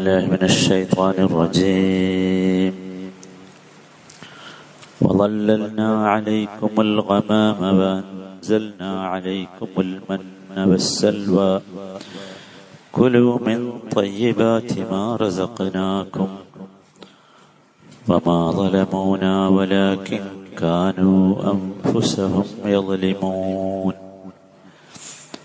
بالله 0.00 0.22
من 0.26 0.42
الشيطان 0.42 1.16
الرجيم 1.18 2.74
وظللنا 5.00 5.88
عليكم 6.08 6.72
الغمام 6.78 7.58
وأنزلنا 7.78 8.90
عليكم 9.06 9.68
المن 9.78 10.24
والسلوى 10.60 11.60
كلوا 12.92 13.38
من 13.38 13.58
طيبات 13.92 14.70
ما 14.90 15.16
رزقناكم 15.16 16.28
وما 18.08 18.40
ظلمونا 18.52 19.48
ولكن 19.48 20.22
كانوا 20.56 21.26
أنفسهم 21.52 22.44
يظلمون 22.66 23.94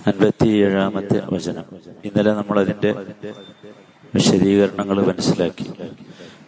അൻപത്തിയേഴാമത്തെ 0.10 1.18
വചനം 1.34 1.66
ഇന്നലെ 2.06 2.32
നമ്മൾ 2.38 2.56
അതിന്റെ 2.62 2.92
വിശദീകരണങ്ങൾ 4.15 5.07
മനസ്സിലാക്കി. 5.07 5.73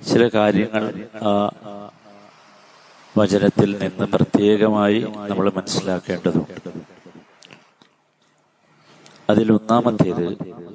ചില 0.05 0.29
കാര്യങ്ങൾ 0.29 1.07
ആ 1.15 1.51
വചനത്തിൽ 3.19 3.79
നിന്ന് 3.79 4.07
പ്രത്യേകമായി 4.07 5.07
നമ്മൾ 5.29 5.53
മനസ്സിലാക്കേണ്ടതുണ്ട്. 5.57 6.89
അതിൽ 9.31 9.53
ഒന്നാമത്തേത് 9.53 10.27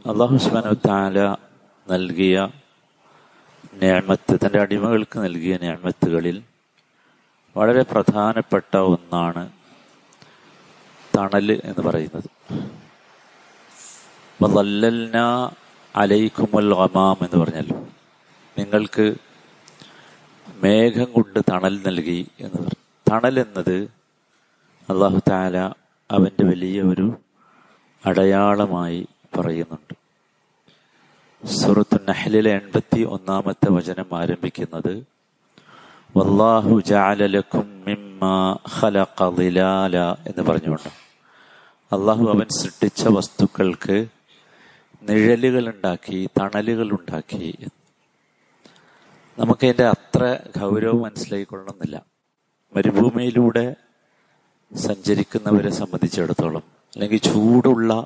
അള്ളാഹു 0.09 0.37
സുബാനു 0.37 0.73
താല 0.73 1.37
നൽകിയ 1.91 2.49
ഞാമത്ത് 3.73 4.39
തന്റെ 4.45 4.59
അടിമകൾക്ക് 4.61 5.19
നൽകിയ 5.19 5.57
ഞാമത്തുകളിൽ 5.57 6.43
വളരെ 7.57 7.83
പ്രധാനപ്പെട്ട 7.83 8.77
ഒന്നാണ് 8.77 9.49
തണൽ 11.17 11.61
എന്ന് 11.63 11.81
പറയുന്നത്. 11.81 12.29
അലൈക്കുമുൽ 15.95 16.73
ഗമാം 16.73 17.17
എന്ന് 17.21 17.37
പറഞ്ഞല്ലോ 17.43 17.87
നിങ്ങൾക്ക് 18.57 19.15
മേഘം 20.63 21.11
കൊണ്ട് 21.11 21.39
തണൽ 21.51 21.81
നൽകി 21.85 22.27
എന്ന് 22.39 22.57
പറഞ്ഞു. 22.57 23.11
തണൽ 23.11 23.39
എന്നത് 23.39 23.77
അള്ളാഹു 24.89 25.19
താല 25.29 25.57
അവന്റെ 26.11 26.43
വലിയ 26.45 26.81
ഒരു 26.81 27.17
അടയാളമായി 28.05 29.07
പറയുന്നുണ്ട്. 29.37 29.93
സുറത്തു 31.47 31.97
നഹലിലെ 32.07 32.51
എൺപത്തി 32.51 33.01
ഒന്നാമത്തെ 33.03 33.69
വചനം 33.71 34.17
ആരംഭിക്കുന്നത് 34.17 34.93
വല്ലാഹു 36.17 36.81
ജാലലക്കും 36.85 37.83
മിമ്മ 37.87 38.57
ഖലഖ 38.79 39.23
എന്ന് 40.27 40.43
പറഞ്ഞുകൊണ്ട്. 40.43 40.91
അള്ളാഹു 41.95 42.25
അവൻ 42.25 42.47
സൃഷ്ടിച്ച 42.61 43.07
വസ്തുക്കൾക്ക് 43.07 44.07
ഉണ്ടാക്കി 46.91 47.57
നമുക്ക് 49.39 49.65
അതിന്റെ 49.65 49.87
അത്ര 49.87 50.37
ഗൗരവം 50.59 51.01
മനസ്സിലാക്കിക്കൊള്ളണമെന്നില്ല 51.01 52.05
മരുഭൂമിയിലൂടെ 52.75 53.75
സഞ്ചരിക്കുന്നവരെ 54.75 55.69
സംബന്ധിച്ചിടത്തോളം 55.69 56.63
അല്ലെങ്കിൽ 56.95 57.17
ചൂടുള്ള 57.17 58.05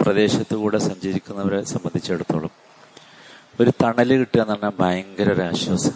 പ്രദേശത്തു 0.00 0.56
കൂടെ 0.56 0.78
സഞ്ചരിക്കുന്നവരെ 0.78 1.62
സംബന്ധിച്ചിടത്തോളം 1.62 2.50
ഒരു 3.60 3.72
തണൽ 3.82 4.14
കിട്ടുക 4.14 4.40
എന്ന് 4.40 4.52
പറഞ്ഞാൽ 4.52 4.72
ഭയങ്കര 4.80 5.32
ഒരു 5.32 5.40
ആശ്വാസം. 5.40 5.92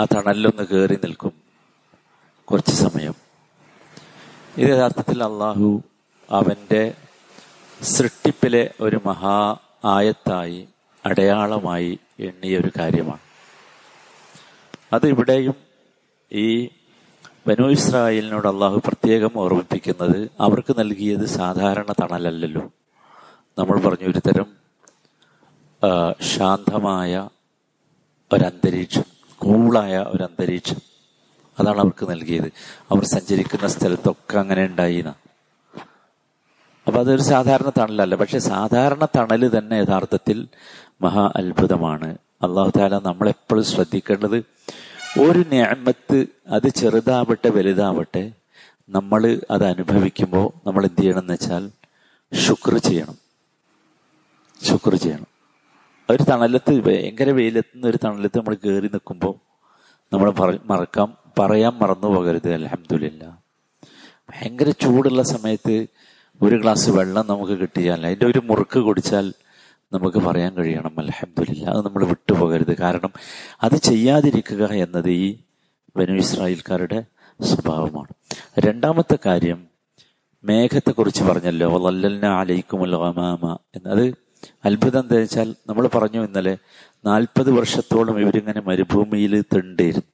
ആ 0.00 0.04
തണലിലൊന്ന് 0.04 0.66
കയറി 0.66 0.94
നിൽക്കും 0.94 1.32
കുറച്ച് 2.44 2.70
സമയം. 2.70 3.14
ഇത് 4.56 4.68
യഥാർത്ഥത്തിൽ 4.68 5.24
അള്ളാഹു 5.24 5.82
അവന്റെ 6.30 6.94
സൃഷ്ടിപ്പിലെ 7.82 8.70
ഒരു 8.80 9.00
മഹാ 9.06 9.56
ആയത്തായി 9.84 10.68
അടയാളമായി 11.06 11.98
എണ്ണിയ 12.20 12.58
ഒരു 12.58 12.70
കാര്യമാണ്. 12.78 13.18
അത് 14.92 15.06
ഇവിടെയും 15.06 15.54
ഈ 16.32 16.68
ബനു 17.46 17.68
ഇസ്രായേലിനോട് 17.68 18.48
അള്ളാഹു 18.48 18.78
പ്രത്യേകം 18.78 19.30
ഓർമ്മിപ്പിക്കുന്നത് 19.36 20.30
അവർക്ക് 20.40 20.78
നൽകിയത് 20.78 21.24
സാധാരണ 21.24 21.92
തണലല്ലല്ലോ. 21.92 22.72
നമ്മൾ 23.58 23.80
പറഞ്ഞു 23.80 24.08
ഒരു 24.10 24.18
തരം 24.18 24.64
ശാന്തമായ 26.20 27.28
ഒരന്തരീക്ഷം 28.32 29.04
കൂളായ 29.38 29.98
ഒരന്തരീക്ഷം. 29.98 30.80
അതാണ് 31.60 31.78
അവർക്ക് 31.78 32.10
നൽകിയത്. 32.10 32.52
അവർ 32.90 33.04
സഞ്ചരിക്കുന്ന 33.04 33.68
സ്ഥലത്തൊക്കെ 33.68 34.38
അങ്ങനെ 34.38 34.64
ഉണ്ടായിന്ന. 34.64 35.14
അപ്പൊ 36.86 37.00
അതൊരു 37.00 37.22
സാധാരണ 37.22 37.70
തണലല്ല. 37.78 38.14
പക്ഷെ 38.14 38.38
സാധാരണ 38.38 39.04
തണൽ 39.04 39.58
തന്നെ 39.58 39.74
യഥാർത്ഥത്തിൽ 39.74 40.48
മഹാ 41.02 41.32
അത്ഭുതമാണ്. 41.36 42.18
അള്ളാഹു 42.42 42.72
താല 42.76 42.98
നമ്മളെപ്പോഴും 42.98 43.64
ശ്രദ്ധിക്കേണ്ടത് 43.64 44.44
ഒരു 45.20 45.44
ഞാമത്ത് 45.52 46.26
അത് 46.48 46.68
ചെറുതാവട്ടെ 46.68 47.48
വലുതാവട്ടെ 47.48 48.32
നമ്മൾ 48.88 49.40
അത് 49.50 49.64
അനുഭവിക്കുമ്പോൾ 49.64 50.52
നമ്മൾ 50.66 50.84
എന്ത് 50.84 51.00
ചെയ്യണം 51.00 51.18
എന്ന് 51.18 51.32
വെച്ചാൽ 51.32 51.70
ശുക്ർ 52.34 52.78
ചെയ്യണം. 52.78 53.16
ശുക്ർ 54.64 54.94
ചെയ്യണം. 54.94 55.26
ഒരു 56.10 56.22
തണലത്ത് 56.22 56.80
ഭയങ്കര 56.80 57.30
വെയിലെത്തുന്ന 57.30 57.86
ഒരു 57.86 57.98
തണലത്ത് 58.04 58.38
നമ്മൾ 58.38 58.54
കയറി 58.54 58.86
നിൽക്കുമ്പോൾ 58.86 59.34
നമ്മൾ 60.12 60.58
മറക്കാം. 60.64 61.16
പറയാൻ 61.38 61.72
മറന്നു 61.72 62.06
പോകരുത്. 62.06 62.52
അലഹമില്ല 62.52 63.38
ഭയങ്കര 64.30 64.70
ചൂടുള്ള 64.70 65.22
സമയത്ത് 65.22 65.86
ഒരു 66.42 66.56
ഗ്ലാസ് 66.60 66.90
വെള്ളം 66.90 67.26
നമുക്ക് 67.26 67.52
കിട്ടിയാൽ 67.52 68.06
അതിന്റെ 68.06 68.26
ഒരു 68.26 68.38
മുറുക്ക് 68.38 68.78
കുടിച്ചാൽ 68.78 69.34
നമുക്ക് 69.92 70.18
പറയാൻ 70.18 70.54
കഴിയണം 70.54 71.00
അലഹമില്ല 71.00 71.64
അത് 71.70 71.84
നമ്മൾ 71.84 72.04
വിട്ടുപോകരുത്. 72.04 72.78
കാരണം 72.78 73.12
അത് 73.62 73.76
ചെയ്യാതിരിക്കുക 73.76 74.66
എന്നത് 74.68 75.10
ഈ 75.10 75.38
ബനു 75.96 76.12
ഇസ്രായേൽക്കാരുടെ 76.12 77.04
സ്വഭാവമാണ്. 77.40 78.12
രണ്ടാമത്തെ 78.58 79.18
കാര്യം 79.26 79.66
മേഘത്തെക്കുറിച്ച് 80.44 81.24
പറഞ്ഞല്ലോ 81.24 81.80
വല്ലല്ല 81.84 82.26
അലൈക്കുമുൽ 82.26 82.96
ഗമാമ 82.96 83.58
എന്നത് 83.74 84.14
അത്ഭുതം 84.64 85.00
എന്താ 85.00 85.16
വെച്ചാൽ 85.16 85.54
നമ്മൾ 85.68 85.86
പറഞ്ഞു 85.86 86.24
ഇന്നലെ 86.24 86.56
നാൽപ്പത് 87.04 87.50
വർഷത്തോളം 87.50 88.20
ഇവരിങ്ങനെ 88.20 88.60
മരുഭൂമിയിൽ 88.60 89.40
തെണ്ടേരുന്നു. 89.40 90.10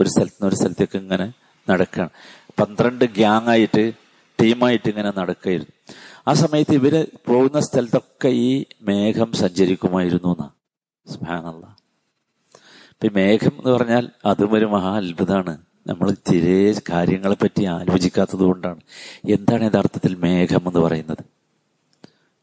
ഒരു 0.00 0.08
സ്ഥലത്ത് 0.08 0.32
നിന്ന് 0.32 0.48
ഒരു 0.48 0.54
സ്ഥലത്തേക്ക് 0.54 0.98
ഇങ്ങനെ 0.98 1.32
നടക്കുകയാണ്. 1.70 2.10
പന്ത്രണ്ട് 2.60 3.04
ഗ്യാങ് 3.04 3.48
ആയിട്ട് 3.48 3.92
ടീമായിട്ട് 4.42 4.88
ഇങ്ങനെ 4.88 5.12
നടക്കുകയായിരുന്നു 5.18 5.74
ആ 6.28 6.32
സമയത്ത് 6.32 6.74
ഇവർ 6.74 7.06
പോകുന്ന 7.28 7.60
സ്ഥലത്തൊക്കെ 7.60 8.28
ഈ 8.28 8.64
മേഘം 8.82 9.32
സഞ്ചരിക്കുമായിരുന്നു 9.32 10.28
എന്നാ. 10.28 10.48
സുഹാനല്ല 11.06 11.76
ഇപ്പൊ 12.92 13.08
മേഘം 13.14 13.52
എന്ന് 13.58 13.70
പറഞ്ഞാൽ 13.70 14.10
അതും 14.26 14.52
ഒരു 14.52 14.66
മഹാ 14.66 14.96
അത്ഭുതമാണ് 14.96 15.58
നമ്മൾ 15.86 16.16
തിരെ 16.30 16.74
കാര്യങ്ങളെ 16.90 17.36
പറ്റി 17.42 17.64
ആലോചിക്കാത്തത് 17.64 18.42
കൊണ്ടാണ്. 18.42 18.80
എന്താണ് 19.28 19.64
യഥാർത്ഥത്തിൽ 19.64 20.16
മേഘം 20.16 20.62
എന്ന് 20.66 20.80
പറയുന്നത്? 20.80 21.22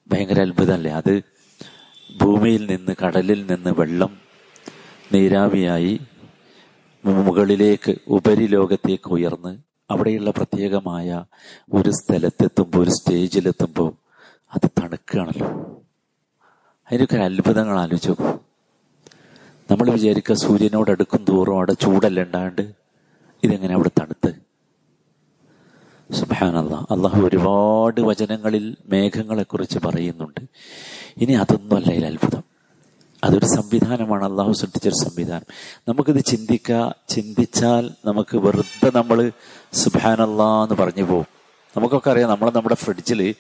ഭയങ്കര 0.10 0.40
അത്ഭുതമല്ലേ? 0.42 0.92
അത് 0.92 1.14
ഭൂമിയിൽ 2.22 2.66
നിന്ന് 2.66 2.96
കടലിൽ 3.06 3.46
നിന്ന് 3.46 3.70
വെള്ളം 3.70 4.20
നീരാവിയായി 5.14 6.00
മുകളിലേക്ക് 7.04 7.98
ഉപരിലോകത്തേക്ക് 8.08 9.10
ഉയർന്ന് 9.10 9.67
അവിടെയുള്ള 9.90 10.30
പ്രത്യേകമായ 10.30 11.24
ഒരു 11.74 11.90
സ്ഥലത്തെത്തുമ്പോൾ 11.90 12.84
ഒരു 12.84 12.90
സ്റ്റേജിലെത്തുമ്പോൾ 12.90 13.92
അത് 14.56 14.70
തണുക്കുകയാണല്ലോ 14.80 15.50
അതിനൊക്കെ 16.92 17.18
അത്ഭുതങ്ങൾ 17.18 17.80
ആലോചിച്ചു 17.80 18.16
നമ്മൾ 19.72 19.90
വിചാരിക്കുക 19.92 20.36
സൂര്യനോട് 20.36 20.92
അടുക്കും 20.92 21.26
തോറും 21.30 21.56
അവിടെ 21.56 21.74
ചൂടല്ല 21.74 22.22
ഉണ്ടാണ്ട് 22.22 22.62
ഇതെങ്ങനെ 23.44 23.74
അവിടെ 23.74 23.92
തണുത്ത്? 24.00 24.32
സുബാനല്ല 26.10 26.74
അള്ളാഹു 26.94 27.22
ഒരുപാട് 27.22 28.02
വചനങ്ങളിൽ 28.02 28.78
മേഘങ്ങളെക്കുറിച്ച് 28.90 29.80
പറയുന്നുണ്ട്. 29.80 30.42
ഇനി 31.18 31.34
അതൊന്നുമല്ല 31.34 31.92
ഇതിൽ 31.92 32.06
അത്ഭുതം. 32.06 32.44
അതൊരു 33.28 33.46
സംവിധാനമാണ്. 33.46 34.24
അള്ളാഹു 34.24 34.52
സൃഷ്ടിച്ചൊരു 34.52 34.96
സംവിധാനം. 34.96 35.80
നമുക്കിത് 35.88 36.26
ചിന്തിക്ക 36.26 36.92
ചിന്തിച്ചാൽ 37.10 37.90
നമുക്ക് 38.06 38.38
വെറുതെ 38.38 38.92
നമ്മൾ 38.96 39.32
സുബാനല്ലാ 39.74 40.64
എന്ന് 40.64 40.76
പറഞ്ഞു 40.84 41.04
പോകും. 41.04 41.26
നമുക്കൊക്കെ 41.78 42.12
അറിയാം 42.12 42.30
നമ്മൾ 42.30 42.52
നമ്മുടെ 42.52 42.76
ഫ്രിഡ്ജിൽ 42.76 43.36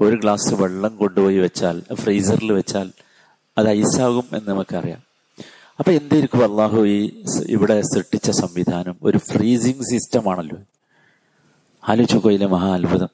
ഒരു 0.00 0.16
ഗ്ലാസ് 0.16 0.54
വെള്ളം 0.54 0.96
കൊണ്ടുപോയി 0.96 1.38
വെച്ചാൽ 1.38 1.82
ഫ്രീസറിൽ 1.94 2.52
വെച്ചാൽ 2.52 2.90
അത് 3.58 3.68
ഐസാകും 3.68 4.24
എന്ന് 4.32 4.48
നമുക്കറിയാം. 4.48 5.02
അപ്പൊ 5.78 5.92
എന്തായിരിക്കും 5.92 6.50
അള്ളാഹു 6.50 6.86
ഈ 6.86 7.22
ഇവിടെ 7.48 7.80
സൃഷ്ടിച്ച 7.80 8.30
സംവിധാനം? 8.30 8.96
ഒരു 9.02 9.18
ഫ്രീസിങ് 9.18 9.82
സിസ്റ്റം 9.82 10.30
ആണല്ലോ 10.30 10.58
ആലോചിക്കോയിലെ 11.88 12.46
മഹാ 12.46 12.74
അത്ഭുതം. 12.74 13.08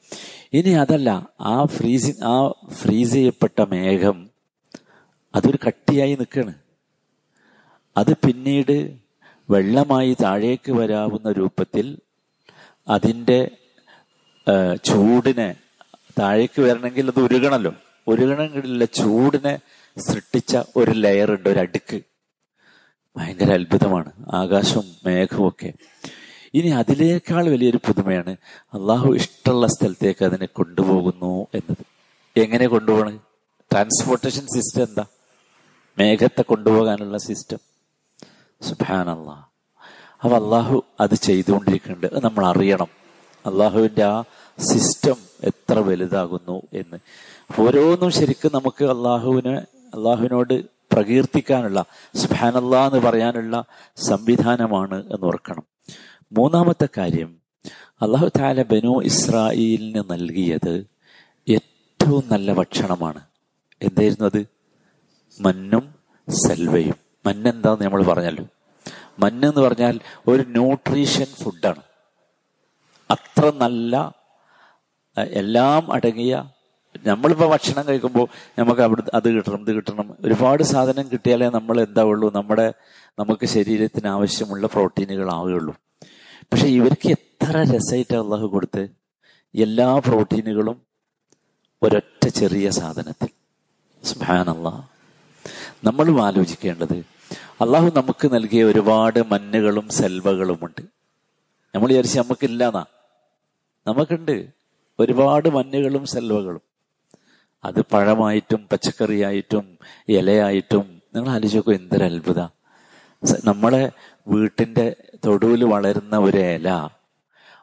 ഇനി 0.52 0.70
അതല്ല 0.70 1.28
ആ 1.40 1.64
ഫ്രീസിങ് 1.64 2.24
ആ 2.24 2.54
ഫ്രീസ് 2.72 3.12
ചെയ്യപ്പെട്ട 3.12 3.60
മേഘം 3.60 4.27
അതൊരു 5.34 5.58
കട്ടിയായി 5.66 6.14
നിൽക്കുകയാണ് 6.14 6.54
അത് 7.96 8.12
പിന്നീട് 8.16 8.96
വെള്ളമായി 9.50 10.16
താഴേക്ക് 10.22 10.72
വരാവുന്ന 10.72 11.32
രൂപത്തിൽ 11.32 11.98
അതിന്റെ 12.88 13.50
ചൂടിനെ 14.84 15.54
താഴേക്ക് 16.18 16.60
വരണമെങ്കിൽ 16.62 17.10
അത് 17.10 17.20
ഉരുകണല്ലോ. 17.20 17.74
ഉരുകണമെങ്കിലുള്ള 18.06 18.84
ചൂടിനെ 18.84 19.58
സൃഷ്ടിച്ച 19.98 20.58
ഒരു 20.76 20.90
ലെയർ 20.90 21.30
ഉണ്ട് 21.30 21.48
ഒരു 21.48 21.58
അടുക്ക്. 21.58 22.00
ഭയങ്കര 23.16 23.52
അത്ഭുതമാണ്. 23.52 24.12
ആകാശവും 24.32 24.86
മേഘവും 25.06 25.48
ഒക്കെ. 25.48 25.72
ഇനി 26.54 26.68
അതിലേക്കാൾ 26.68 27.48
വലിയൊരു 27.48 27.76
പുതുമയാണ് 27.76 28.36
അള്ളാഹു 28.74 29.12
ഇഷ്ടമുള്ള 29.14 29.66
സ്ഥലത്തേക്ക് 29.66 30.24
അതിനെ 30.24 30.46
കൊണ്ടുപോകുന്നു 30.46 31.46
എന്നത്. 31.54 31.84
എങ്ങനെ 32.36 32.66
കൊണ്ടുപോകണം? 32.66 33.20
ട്രാൻസ്പോർട്ടേഷൻ 33.72 34.46
സിസ്റ്റം 34.46 34.82
എന്താ? 34.88 35.04
മേഘത്തെ 35.98 36.42
കൊണ്ടുപോകാനുള്ള 36.42 37.18
സിസ്റ്റം 37.18 37.58
സുഭാനല്ല 38.62 39.30
അപ്പൊ 40.22 40.36
അള്ളാഹു 40.36 40.84
അത് 41.00 41.14
ചെയ്തുകൊണ്ടിരിക്കുന്നുണ്ട്. 41.14 42.24
നമ്മൾ 42.24 42.46
അറിയണം. 42.46 42.86
അള്ളാഹുവിന്റെ 43.46 44.04
ആ 44.04 44.22
സിസ്റ്റം 44.58 45.16
എത്ര 45.44 45.78
വലുതാകുന്നു 45.78 46.62
എന്ന്. 46.72 46.98
ഓരോന്നും 47.60 48.10
ശരിക്കും 48.10 48.50
നമുക്ക് 48.54 48.84
അള്ളാഹുവിനെ 48.84 49.58
അള്ളാഹുവിനോട് 49.94 50.64
പ്രകീർത്തിക്കാനുള്ള 50.64 51.84
സുബാനല്ലാ 52.14 52.86
എന്ന് 52.86 52.98
പറയാനുള്ള 52.98 53.64
സംവിധാനമാണ് 53.96 55.00
എന്ന് 55.00 55.26
ഓർക്കണം. 55.26 55.62
മൂന്നാമത്തെ 56.32 56.88
കാര്യം 56.98 57.36
അള്ളാഹു 58.02 58.30
താല 58.38 58.62
ബനു 58.62 59.02
ഇസ്രായേലിന് 59.04 60.02
നൽകിയത് 60.10 60.86
ഏറ്റവും 61.48 62.24
നല്ല 62.32 62.52
ഭക്ഷണമാണ്. 62.52 63.20
എന്തായിരുന്നു 63.82 64.26
അത്? 64.26 64.57
മന്നും 65.40 65.94
സെൽവയും. 66.28 66.96
മന്നെന്താന്ന് 67.26 67.84
നമ്മൾ 67.84 68.02
പറഞ്ഞല്ലോ. 68.04 68.46
മഞ്ഞ 69.18 69.46
എന്ന് 69.46 69.60
പറഞ്ഞാൽ 69.60 70.00
ഒരു 70.28 70.42
ന്യൂട്രീഷൻ 70.42 71.24
ഫുഡാണ്. 71.24 71.82
അത്ര 73.10 73.50
നല്ല 73.50 74.14
എല്ലാം 75.16 75.92
അടങ്ങിയ 75.92 76.48
നമ്മളിപ്പോൾ 77.06 77.50
ഭക്ഷണം 77.50 77.88
കഴിക്കുമ്പോൾ 77.88 78.28
നമുക്ക് 78.58 78.80
അവിടെ 78.80 79.02
അത് 79.14 79.28
കിട്ടണം 79.30 79.60
ഇത് 79.60 79.74
കിട്ടണം. 79.74 80.16
ഒരുപാട് 80.24 80.62
സാധനം 80.62 81.08
കിട്ടിയാലേ 81.12 81.48
നമ്മൾ 81.48 81.80
എന്താവുള്ളൂ? 81.80 82.32
നമ്മുടെ 82.34 82.72
നമുക്ക് 83.18 83.46
ശരീരത്തിന് 83.46 84.08
ആവശ്യമുള്ള 84.08 84.66
പ്രോട്ടീനുകൾ 84.66 85.32
ആവുകയുള്ളൂ 85.32 85.74
പക്ഷെ 86.52 86.66
ഇവർക്ക് 86.66 87.08
എത്ര 87.08 87.56
രസമായിട്ട് 87.62 88.16
അള്ളാഹു 88.16 88.46
കൊടുത്ത് 88.46 88.88
എല്ലാ 89.54 89.98
പ്രോട്ടീനുകളും 89.98 90.82
ഒരൊറ്റ 91.82 92.28
ചെറിയ 92.28 92.70
സാധനത്തിൽ. 92.70 93.28
സുഭാനല്ല 94.04 94.97
നമ്മളും 95.84 96.24
ആലോചിക്കേണ്ടത് 96.26 96.96
അള്ളാഹു 97.60 97.90
നമുക്ക് 97.96 98.34
നൽകിയ 98.34 98.64
ഒരുപാട് 98.64 99.20
മഞ്ഞുകളും 99.30 99.88
സെൽവകളുമുണ്ട്. 99.88 100.82
നമ്മൾ 101.74 101.88
വിചാരിച്ച് 101.88 102.18
നമുക്കില്ലാന്നാ. 102.18 102.84
നമുക്കുണ്ട് 103.86 104.48
ഒരുപാട് 105.00 105.48
മഞ്ഞുകളും 105.48 106.06
സെൽവകളും. 106.06 106.60
അത് 107.64 107.80
പഴമായിട്ടും 107.92 108.68
പച്ചക്കറിയായിട്ടും 108.72 109.78
ഇലയായിട്ടും 110.08 111.02
നിങ്ങൾ 111.14 111.30
ആലോചിച്ചോക്കോ 111.30 111.72
എന്തൊരു 111.72 112.04
അത്ഭുത. 112.04 112.40
നമ്മളെ 113.44 113.90
വീട്ടിന്റെ 114.28 114.96
തൊടുവിൽ 115.26 115.64
വളരുന്ന 115.64 116.18
ഒരു 116.18 116.36
ഇല 116.36 116.68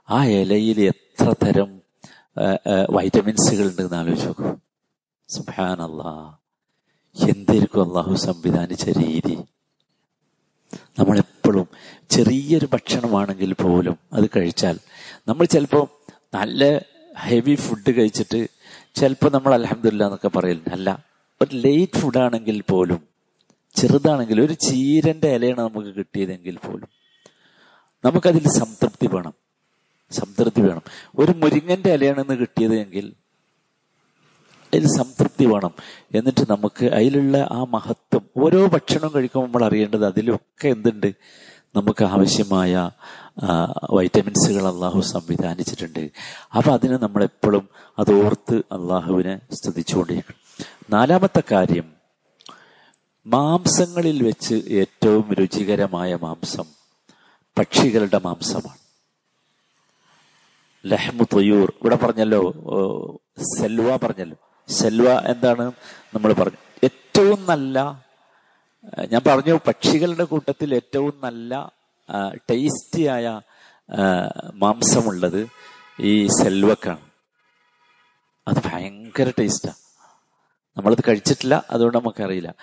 ആ 0.09 0.25
ഇലയിൽ 0.25 0.79
എത്ര 0.81 1.33
തരം 1.43 1.81
വൈറ്റമിൻസുകൾ 2.89 3.69
ഉണ്ട് 3.69 3.81
എന്ന് 3.81 3.95
ആലോചിച്ച് 3.95 4.27
നോക്കും 4.27 4.61
സുബാൻ 5.29 5.81
അല്ലാ 5.81 6.37
എന്തായിരിക്കും 7.15 7.81
അള്ളാഹു 7.81 8.15
സംവിധാനിച്ച 8.15 8.85
രീതി? 8.99 9.35
നമ്മളെപ്പോഴും 10.99 11.67
ചെറിയൊരു 12.09 12.65
ഭക്ഷണമാണെങ്കിൽ 12.73 13.53
പോലും 13.53 13.97
അത് 14.13 14.29
കഴിച്ചാൽ 14.37 14.75
നമ്മൾ 15.27 15.45
ചിലപ്പോൾ 15.45 15.83
നല്ല 16.33 16.61
ഹെവി 17.19 17.55
ഫുഡ് 17.55 17.91
കഴിച്ചിട്ട് 17.97 18.39
ചിലപ്പോൾ 18.95 19.31
നമ്മൾ 19.31 19.53
അലഹമില്ല 19.53 20.03
എന്നൊക്കെ 20.03 20.27
പറയില്ല 20.27 20.69
അല്ല 20.71 20.89
ഒരു 21.41 21.55
ലേറ്റ് 21.55 21.99
ഫുഡാണെങ്കിൽ 21.99 22.61
പോലും 22.61 22.99
ചെറുതാണെങ്കിൽ 23.75 24.41
ഒരു 24.41 24.53
ചീരന്റെ 24.53 25.35
ഇലയാണ് 25.35 25.61
നമുക്ക് 25.61 25.87
കിട്ടിയതെങ്കിൽ 25.95 26.57
പോലും 26.57 26.89
നമുക്കതിൽ 28.03 28.43
സംതൃപ്തി 28.59 29.07
വേണം. 29.07 29.33
സംതൃപ്തി 30.11 30.61
വേണം. 30.61 30.83
ഒരു 31.19 31.31
മുരിങ്ങന്റെ 31.31 31.93
ഇലയാണെന്ന് 31.93 32.35
കിട്ടിയത് 32.39 32.75
എങ്കിൽ 32.79 33.05
അതിൽ 34.75 34.87
സംതൃപ്തി 34.97 35.45
വേണം. 35.45 35.73
എന്നിട്ട് 36.15 36.43
നമുക്ക് 36.49 36.85
അതിലുള്ള 36.85 37.37
ആ 37.51 37.63
മഹത്വം 37.63 38.29
ഓരോ 38.37 38.67
ഭക്ഷണം 38.67 39.11
കഴിക്കുമ്പോൾ 39.15 39.47
നമ്മൾ 39.47 39.63
അറിയേണ്ടത് 39.67 40.05
അതിലൊക്കെ 40.05 40.67
എന്തുണ്ട്? 40.67 41.09
നമുക്ക് 41.75 42.03
ആവശ്യമായ 42.03 42.91
വൈറ്റമിൻസുകൾ 43.91 44.67
അള്ളാഹു 44.67 45.01
സംവിധാനിച്ചിട്ടുണ്ട്. 45.01 46.11
അപ്പൊ 46.57 46.71
അതിനെ 46.73 46.97
നമ്മൾ 46.97 47.23
എപ്പോഴും 47.23 47.69
അത് 47.99 48.25
ഓർത്ത് 48.25 48.55
അള്ളാഹുവിനെ 48.55 49.39
സ്തുതിച്ചുകൊണ്ടിരിക്കണം. 49.51 50.39
നാലാമത്തെ 50.89 51.43
കാര്യം 51.51 51.87
മാംസങ്ങളിൽ 53.27 54.23
വെച്ച് 54.23 54.55
ഏറ്റവും 54.55 55.33
രുചികരമായ 55.33 56.15
മാംസം 56.15 56.67
പക്ഷികളുടെ 57.57 58.21
മാംസമാണ്. 58.25 58.81
ലഹ്മു 60.85 61.23
തൊയ്യൂർ 61.23 61.69
ഇവിടെ 61.81 61.95
പറഞ്ഞല്ലോ 61.95 62.41
സെൽവ 63.57 63.97
പറഞ്ഞല്ലോ. 63.97 64.37
സെൽവ 64.69 65.19
എന്താണ് 65.19 65.71
നമ്മൾ 66.13 66.33
പറഞ്ഞു. 66.33 66.57
ഏറ്റവും 66.83 67.45
നല്ല 67.45 68.03
ഞാൻ 69.11 69.21
പറഞ്ഞു 69.27 69.59
പക്ഷികളുടെ 69.67 70.23
കൂട്ടത്തിൽ 70.23 70.75
ഏറ്റവും 70.75 71.13
നല്ല 71.23 71.71
ടേസ്റ്റിയായ 72.49 73.41
മാംസമുള്ളത് 74.53 75.47
ഈ 75.99 76.27
സെൽവക്കാണ്. 76.27 77.01
അത് 78.47 78.57
ഭയങ്കര 78.65 79.29
ടേസ്റ്റാണ് 79.39 79.75
നമ്മളത് 80.77 81.03
കഴിച്ചിട്ടില്ല 81.07 81.63
അതുകൊണ്ട് 81.71 81.97
നമുക്കറിയില്ല. 81.97 82.53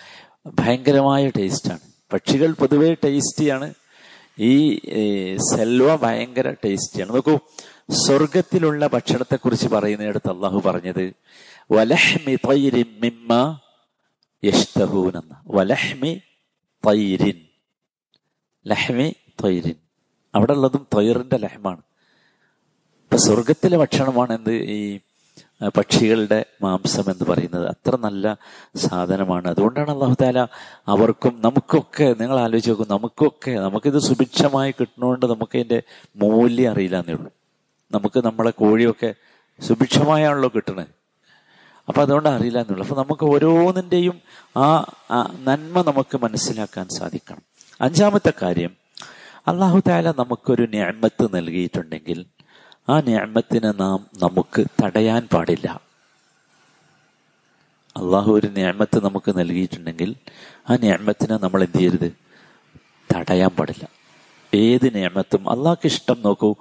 ഭയങ്കരമായ 0.47 1.29
ടേസ്റ്റാണ്. 1.29 1.81
പക്ഷികൾ 2.13 2.53
പൊതുവേ 2.53 2.95
ടേസ്റ്റിയാണ്. 2.95 3.75
ഈ 4.39 4.79
സെൽവ 5.37 5.97
ഭയങ്കര 5.97 6.51
ടേസ്റ്റിയാണ്. 6.65 7.15
നോക്കൂ 7.15 7.39
സ്വർഗത്തിലുള്ള 7.91 8.87
ഭക്ഷണത്തെ 8.87 9.37
കുറിച്ച് 9.37 9.69
പറയുന്നിടത്ത് 9.69 10.31
അള്ളാഹു 10.31 10.63
പറഞ്ഞത് 10.67 11.13
വലഹ്മി 11.73 12.35
തൈരിൻ 12.35 13.01
മിമ്മ 13.01 13.61
യഷ്തഹൂൻ 14.45 15.09
എന്ന 15.09 15.43
വലഹ്മി 15.47 16.21
തൈരിൻ. 16.87 17.41
ലഹ്മി 18.67 19.15
തൈരിൻ. 19.45 19.75
അവിടെ 20.35 20.53
ഉള്ളതും 20.53 20.87
തൈറിന്റെ 20.97 21.37
ലഹ്മാണ്. 21.37 21.83
ഇപ്പൊ 23.03 23.17
സ്വർഗത്തിലെ 23.17 23.77
ഭക്ഷണമാണ് 23.77 24.33
എന്ത് 24.33 24.53
ഈ 24.53 25.01
പക്ഷികളുടെ 25.77 26.45
മാംസം 26.63 27.11
എന്ന് 27.13 27.25
പറയുന്നത് 27.25 27.67
അത്ര 27.69 27.97
നല്ല 27.97 28.37
സാധനമാണ്. 28.77 29.49
അതുകൊണ്ടാണ് 29.49 29.91
അള്ളാഹു 29.91 30.15
താല 30.23 30.39
അവർക്കും 30.89 31.43
നമുക്കൊക്കെ 31.45 32.15
നിങ്ങൾ 32.21 32.39
ആലോചിച്ച് 32.39 32.71
നോക്കും 32.71 32.87
നമുക്കൊക്കെ 32.91 33.51
നമുക്കിത് 33.51 33.99
സുഭിക്ഷമായി 33.99 34.71
കിട്ടുന്നതുകൊണ്ട് 34.71 35.27
നമുക്ക് 35.27 35.57
അതിന്റെ 35.59 35.83
മൂല്യം 36.17 36.71
അറിയില്ല 36.71 36.97
എന്നേ 36.97 37.15
ഉള്ളൂ. 37.15 37.31
നമുക്ക് 37.93 38.25
നമ്മളെ 38.25 38.51
കോഴിയൊക്കെ 38.51 39.15
സുഭിക്ഷമായാണല്ലോ 39.61 40.51
കിട്ടണേ. 40.57 40.85
അപ്പൊ 41.89 42.03
അതുകൊണ്ട് 42.03 42.29
അറിയില്ല 42.29 42.59
എന്നുള്ളു 42.59 42.85
അപ്പൊ 42.85 42.97
നമുക്ക് 43.03 43.25
ഓരോന്നിന്റെയും 43.25 44.21
ആ 44.57 44.67
നന്മ 45.49 45.83
നമുക്ക് 45.83 46.17
മനസ്സിലാക്കാൻ 46.23 46.89
സാധിക്കണം. 46.99 47.43
അഞ്ചാമത്തെ 47.81 48.33
കാര്യം 48.43 48.73
അള്ളാഹു 49.49 49.83
താല 49.89 50.11
നമുക്കൊരു 50.11 50.69
ഞാമത്ത് 50.75 51.37
നൽകിയിട്ടുണ്ടെങ്കിൽ 51.37 52.27
ആ 52.89 53.01
ഞാമത്തിനെ 53.01 53.73
നാം 53.73 54.07
നമുക്ക് 54.23 54.65
തടയാൻ 54.83 55.29
പാടില്ല. 55.33 55.81
അള്ളാഹു 57.97 58.33
ഒരു 58.33 58.47
ഞാമത്ത് 58.47 59.05
നമുക്ക് 59.05 59.39
നൽകിയിട്ടുണ്ടെങ്കിൽ 59.39 60.15
ആ 60.71 60.77
ഞാമത്തിനെ 60.77 61.39
നമ്മൾ 61.43 61.63
എന്ത് 61.63 61.79
ചെയ്യരുത്? 61.79 62.13
തടയാൻ 63.15 63.49
പാടില്ല. 63.49 63.89
ഏത് 64.55 64.97
ഞാമത്തും 64.97 65.51
അള്ളാഹ്ക്ക് 65.51 65.87
ഇഷ്ടം 65.87 66.23
നോക്കൂ. 66.23 66.55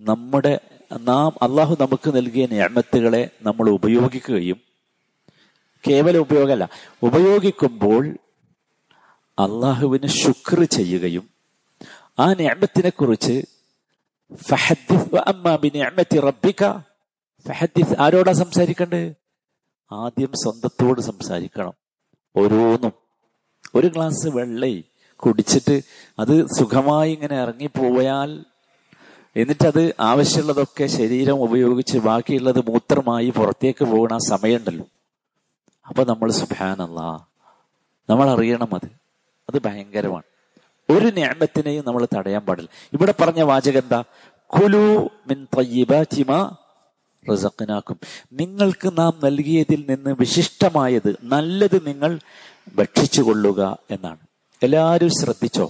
നമ്മുടെ 0.00 0.60
നാം 0.98 1.32
അള്ളാഹു 1.42 1.76
നമുക്ക് 1.80 2.16
നൽകിയ 2.16 2.46
ഞാമത്തുകളെ 2.46 3.30
നമ്മൾ 3.42 3.70
ഉപയോഗിക്കുകയും 3.70 4.60
കേവല 5.88 6.16
ഉപയോഗമല്ല 6.16 6.68
ഉപയോഗിക്കുമ്പോൾ 7.02 8.18
അള്ളാഹുവിന് 9.38 10.06
ശുക്ർ 10.06 10.64
ചെയ്യുകയും 10.64 11.28
ആ 12.18 12.34
ഞാമത്തിനെ 15.68 16.24
കുറിച്ച് 17.48 17.94
ആരോടാ 17.98 18.32
സംസാരിക്കണ്ടേ? 18.32 19.14
ആദ്യം 19.92 20.32
സ്വന്തത്തോട് 20.32 21.00
സംസാരിക്കണം. 21.00 21.72
ഓരോന്നും. 22.36 22.92
ഒരു 23.74 23.86
ഗ്ലാസ് 23.86 24.28
വെള്ളയി 24.28 24.84
കുടിച്ചിട്ട് 25.16 25.82
അത് 26.18 26.46
സുഖമായി 26.46 27.12
ഇങ്ങനെ 27.12 27.42
ഇറങ്ങിപ്പോയാൽ 27.42 28.44
എന്നിട്ടത് 29.36 29.94
ആവശ്യമുള്ളതൊക്കെ 30.00 30.86
ശരീരം 30.86 31.42
ഉപയോഗിച്ച് 31.42 31.98
ബാക്കിയുള്ളത് 31.98 32.60
മൂത്രമായി 32.70 33.30
പുറത്തേക്ക് 33.30 33.84
ആ 34.14 34.18
സമയമുണ്ടല്ലോ. 34.18 34.86
അപ്പൊ 35.88 36.04
നമ്മൾ 36.04 36.30
സുഭാനല്ല 36.30 37.28
നമ്മൾ 38.10 38.30
അറിയണം 38.30 38.74
അത്. 38.74 38.86
അത് 39.50 39.62
ഭയങ്കരമാണ്. 39.64 40.35
ഒരു 40.90 41.08
ഞാമത്തിനെയും 41.20 41.84
നമ്മൾ 41.86 42.02
തടയാൻ 42.16 42.42
പാടില്ല. 42.46 42.70
ഇവിടെ 42.92 43.14
പറഞ്ഞ 43.20 43.40
വാചകം 43.42 43.82
എന്താ? 43.82 44.00
കുലു 44.54 45.10
മിൻ 45.28 45.38
തയ്യബാറ്റിമ 45.58 46.56
റസഖനാക്കും 47.32 47.98
നിങ്ങൾക്ക് 48.32 48.88
നാം 48.98 49.12
നൽകിയതിൽ 49.24 49.84
നിന്ന് 49.88 50.10
വിശിഷ്ടമായത് 50.20 51.10
നല്ലത് 51.22 51.86
നിങ്ങൾ 51.86 52.18
ഭക്ഷിച്ചു 52.76 53.22
കൊള്ളുക 53.22 53.78
എന്നാണ്. 53.90 54.22
എല്ലാവരും 54.62 55.10
ശ്രദ്ധിച്ചോ? 55.10 55.66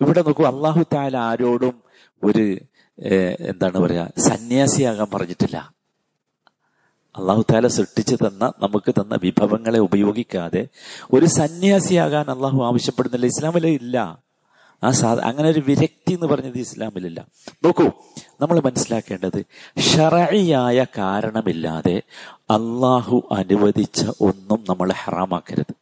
ഇവിടെ 0.00 0.22
നോക്കൂ 0.22 0.44
അള്ളാഹു 0.44 0.82
താല 0.94 1.16
ആരോടും 1.16 1.76
ഒരു 2.24 2.44
എന്താണ് 3.50 3.78
പറയാ 3.78 4.04
സന്യാസിയാകാൻ 4.28 5.08
പറഞ്ഞിട്ടില്ല. 5.14 5.58
അള്ളാഹു 7.16 7.44
താല 7.52 7.66
സൃഷ്ടിച്ചു 7.66 8.16
തന്ന 8.16 8.52
നമുക്ക് 8.62 8.90
തന്ന 8.90 9.18
വിഭവങ്ങളെ 9.22 9.78
ഉപയോഗിക്കാതെ 9.78 10.68
ഒരു 11.12 11.26
സന്യാസിയാകാൻ 11.26 12.30
അള്ളാഹു 12.30 12.64
ആവശ്യപ്പെടുന്നില്ല. 12.64 13.26
ഇസ്ലാമിലെ 13.26 13.68
ഇല്ല. 13.68 14.22
ആ 14.84 14.90
സാ 14.90 15.14
അങ്ങനെ 15.14 15.48
ഒരു 15.48 15.60
വിരക്തി 15.60 16.12
എന്ന് 16.12 16.26
പറഞ്ഞത് 16.26 16.58
ഇസ്ലാമിലില്ല. 16.58 17.26
നോക്കൂ 17.64 17.84
നമ്മൾ 18.40 18.60
മനസ്സിലാക്കേണ്ടത് 18.60 19.44
ഷറയായ 19.80 20.86
കാരണമില്ലാതെ 20.98 22.02
അള്ളാഹു 22.36 23.28
അനുവദിച്ച 23.32 24.06
ഒന്നും 24.20 24.64
നമ്മൾ 24.68 24.92
ഹറാമാക്കരുത്. 24.92 25.74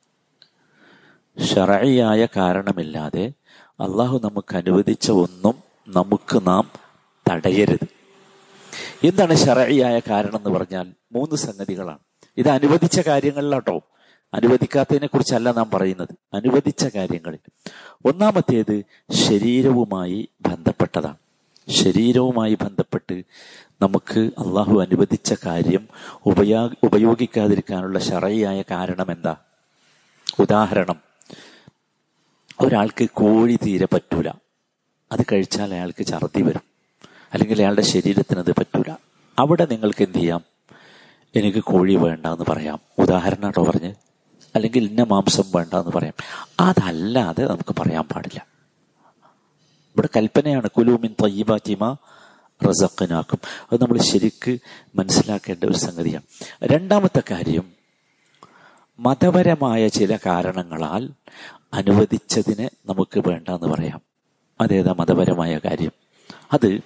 ഷറയായ 1.44 2.26
കാരണമില്ലാതെ 2.36 3.32
അള്ളാഹു 3.70 4.20
നമുക്ക് 4.24 4.56
അനുവദിച്ച 4.56 5.10
ഒന്നും 5.10 5.54
നമുക്ക് 5.88 6.46
നാം 6.46 6.70
തടയരുത്. 7.30 7.99
എന്താണ് 9.04 9.34
ശറയായ 9.34 10.00
കാരണം 10.10 10.36
എന്ന് 10.36 10.50
പറഞ്ഞാൽ 10.50 10.92
മൂന്ന് 11.12 11.36
സംഗതികളാണ്. 11.36 11.98
ഇത് 12.36 12.48
അനുവദിച്ച 12.48 13.00
കാര്യങ്ങളിലാട്ടോ. 13.00 13.82
അനുവദിക്കാത്തതിനെ 14.34 15.06
കുറിച്ചല്ല 15.06 15.52
നാം 15.52 15.70
പറയുന്നത്. 15.74 16.08
അനുവദിച്ച 16.34 16.86
കാര്യങ്ങളിൽ. 16.96 17.38
ഒന്നാമത്തേത് 18.04 18.84
ശരീരവുമായി 19.10 20.28
ബന്ധപ്പെട്ടതാണ്. 20.40 21.16
ശരീരവുമായി 21.68 22.54
ബന്ധപ്പെട്ട് 22.54 23.22
നമുക്ക് 23.82 24.20
അള്ളാഹു 24.20 24.80
അനുവദിച്ച 24.80 25.34
കാര്യം 25.46 25.88
ഉപയോ 26.26 26.70
ഉപയോഗിക്കാതിരിക്കാനുള്ള 26.82 27.98
ശറയായ 27.98 28.62
കാരണം 28.70 29.12
എന്താ 29.12 29.36
ഉദാഹരണം. 30.40 31.00
ഒരാൾക്ക് 32.60 33.08
കോഴി 33.10 33.58
തീരെ 33.66 33.88
പറ്റൂല. 33.92 34.28
അത് 35.12 35.20
കഴിച്ചാൽ 35.32 35.74
അയാൾക്ക് 35.74 36.06
ഛർദി 36.06 36.42
വരും. 36.42 36.69
അല്ലെങ്കിൽ 37.32 37.58
അയാളുടെ 37.58 37.82
ശരീരത്തിന് 37.82 38.38
അത് 38.38 38.52
പറ്റൂല. 38.52 38.94
അവിടെ 39.38 39.64
നിങ്ങൾക്ക് 39.64 40.04
എന്ത് 40.04 40.18
ചെയ്യാം? 40.18 40.44
എനിക്ക് 41.36 41.58
കോഴി 41.58 41.94
വേണ്ട 41.94 42.26
എന്ന് 42.26 42.44
പറയാം. 42.48 42.80
ഉദാഹരണമായിട്ടോ 42.98 43.64
പറഞ്ഞ്. 43.64 43.94
അല്ലെങ്കിൽ 44.54 44.84
ഇന്ന 44.84 45.02
മാംസം 45.02 45.44
വേണ്ട 45.54 45.74
എന്ന് 45.74 45.90
പറയാം. 45.90 46.14
അതല്ലാതെ 46.60 47.46
നമുക്ക് 47.46 47.74
പറയാൻ 47.80 48.02
പാടില്ല. 48.02 48.46
ഇവിടെ 49.90 50.08
കൽപ്പനയാണ് 50.16 50.70
കുലൂമിൻ 50.70 51.14
തയ്യബാറ്റിമ 51.24 51.96
റസഖനാക്കും. 52.68 53.38
അത് 53.72 53.82
നമ്മൾ 53.82 53.98
ശരിക്ക് 53.98 54.58
മനസ്സിലാക്കേണ്ട 54.94 55.64
ഒരു 55.64 55.76
സംഗതിയാണ്. 55.76 56.22
രണ്ടാമത്തെ 56.64 57.22
കാര്യം 57.30 57.72
മതപരമായ 58.98 59.88
ചില 59.88 60.18
കാരണങ്ങളാൽ 60.26 61.10
അനുവദിച്ചതിനെ 61.74 62.70
നമുക്ക് 62.86 63.28
വേണ്ട 63.28 63.48
എന്ന് 63.48 63.68
പറയാം. 63.68 64.00
അതേതാ 64.60 64.94
മതപരമായ 64.98 65.58
കാര്യം? 65.58 66.09
അത് 66.52 66.80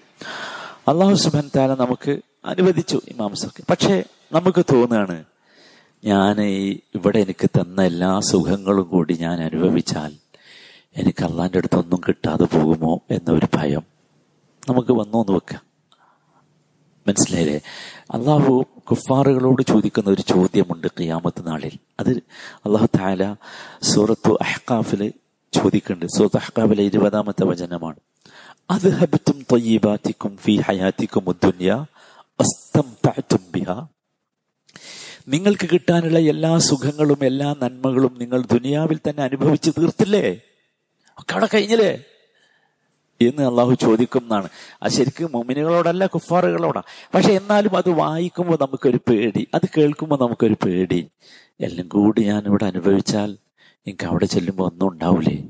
അള്ളാഹു 0.89 1.15
സുബൻ 1.15 1.51
താല 1.57 1.75
നമുക്ക് 1.75 2.21
അനുവദിച്ചു 2.45 3.01
ഈ 3.09 3.15
മാംസമൊക്കെ 3.21 3.63
പക്ഷേ 3.71 4.05
നമുക്ക് 4.33 4.65
തോന്നുകയാണ് 4.73 5.25
ഞാൻ 6.05 6.43
ഇവിടെ 6.95 7.19
എനിക്ക് 7.19 7.51
തന്ന 7.51 7.83
എല്ലാ 7.83 8.21
സുഖങ്ങളും 8.21 8.89
കൂടി 8.89 9.19
ഞാൻ 9.21 9.41
അനുഭവിച്ചാൽ 9.41 10.15
എനിക്ക് 10.97 11.25
അള്ളാന്റെ 11.25 11.59
അടുത്തൊന്നും 11.59 12.01
കിട്ടാതെ 12.09 12.45
പോകുമോ 12.45 13.01
എന്നൊരു 13.11 13.49
ഭയം 13.55 13.83
നമുക്ക് 14.69 14.93
വന്നു 14.93 15.19
എന്ന് 15.19 15.33
വെക്കാം. 15.33 15.63
മനസ്സിലായില്ലേ? 17.07 17.61
അള്ളാഹു 18.11 18.65
കുഫാറുകളോട് 18.91 19.63
ചോദിക്കുന്ന 19.63 20.11
ഒരു 20.11 20.23
ചോദ്യമുണ്ട് 20.23 20.87
ഖിയാമത്ത് 20.87 21.47
നാളിൽ. 21.47 21.79
അത് 22.01 22.11
അള്ളാഹു 22.57 22.87
താല 22.87 23.35
സൂറത്തു 23.83 24.39
അഹ്കാഫിൽ 24.41 25.13
ചോദിക്കുന്നുണ്ട്. 25.53 26.07
സൂറത്ത് 26.07 26.37
അഹ്കാഫിലെ 26.37 26.83
ഇരുപതാമത്തെ 26.83 27.45
വചനമാണ്. 27.45 27.97
അത് 28.71 28.89
ഹബിത്തും 28.93 29.47
തൊയ്യബാത്തിക്കും 29.53 30.37
ഫി 30.37 30.57
ഹയാത്തിക്കും 30.57 31.25
ഉദ്ദുന്യ 31.27 31.87
അസ്തം 32.41 32.97
ബിഹ 33.53 33.71
നിങ്ങൾക്ക് 35.29 35.69
കിട്ടാനുള്ള 35.73 36.19
എല്ലാ 36.19 36.59
സുഖങ്ങളും 36.59 37.25
എല്ലാ 37.25 37.55
നന്മകളും 37.63 38.15
നിങ്ങൾ 38.19 38.47
ദുനിയാവിൽ 38.47 38.99
തന്നെ 39.09 39.23
അനുഭവിച്ചു 39.23 39.71
തീർത്തില്ലേ? 39.79 40.41
ഒക്കെ 41.19 41.33
അവിടെ 41.33 41.49
കഴിഞ്ഞില്ലേ? 41.55 42.05
എന്ന് 43.21 43.43
അള്ളാഹു 43.43 43.75
ചോദിക്കും 43.75 44.23
എന്നാണ് 44.23 44.49
അത് 44.83 44.93
ശരിക്കും 44.93 45.33
മൊമിനുകളോടല്ല 45.33 46.07
കുഫാറുകളോടാ. 46.07 46.83
പക്ഷെ 47.15 47.33
എന്നാലും 47.33 47.77
അത് 47.77 47.91
വായിക്കുമ്പോൾ 47.91 48.59
നമുക്കൊരു 48.61 49.01
പേടി 49.11 49.49
അത് 49.55 49.63
കേൾക്കുമ്പോൾ 49.79 50.19
നമുക്കൊരു 50.21 50.57
പേടി. 50.65 51.09
എല്ലാം 51.61 51.89
കൂടി 51.89 52.25
ഞാൻ 52.25 52.45
ഇവിടെ 52.47 52.65
അനുഭവിച്ചാൽ 52.65 53.39
എനിക്ക് 53.87 54.05
അവിടെ 54.05 54.25
ചെല്ലുമ്പോൾ 54.27 54.71
ഒന്നും 54.71 54.89
ഉണ്ടാവില്ലേ 54.89 55.49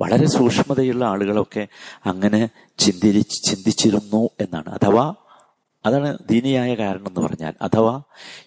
വളരെ 0.00 0.26
സൂക്ഷ്മതയുള്ള 0.26 1.04
ആളുകളൊക്കെ 1.04 1.68
അങ്ങനെ 2.06 2.48
ചിന്തി 2.78 3.20
ചിന്തിച്ചിരുന്നു 3.20 4.30
എന്നാണ്. 4.40 4.68
അഥവാ 4.68 5.14
അതാണ് 5.86 6.18
ദീനിയായ 6.30 6.74
കാരണം 6.74 7.06
എന്ന് 7.06 7.20
പറഞ്ഞാൽ. 7.20 7.52
അഥവാ 7.62 8.02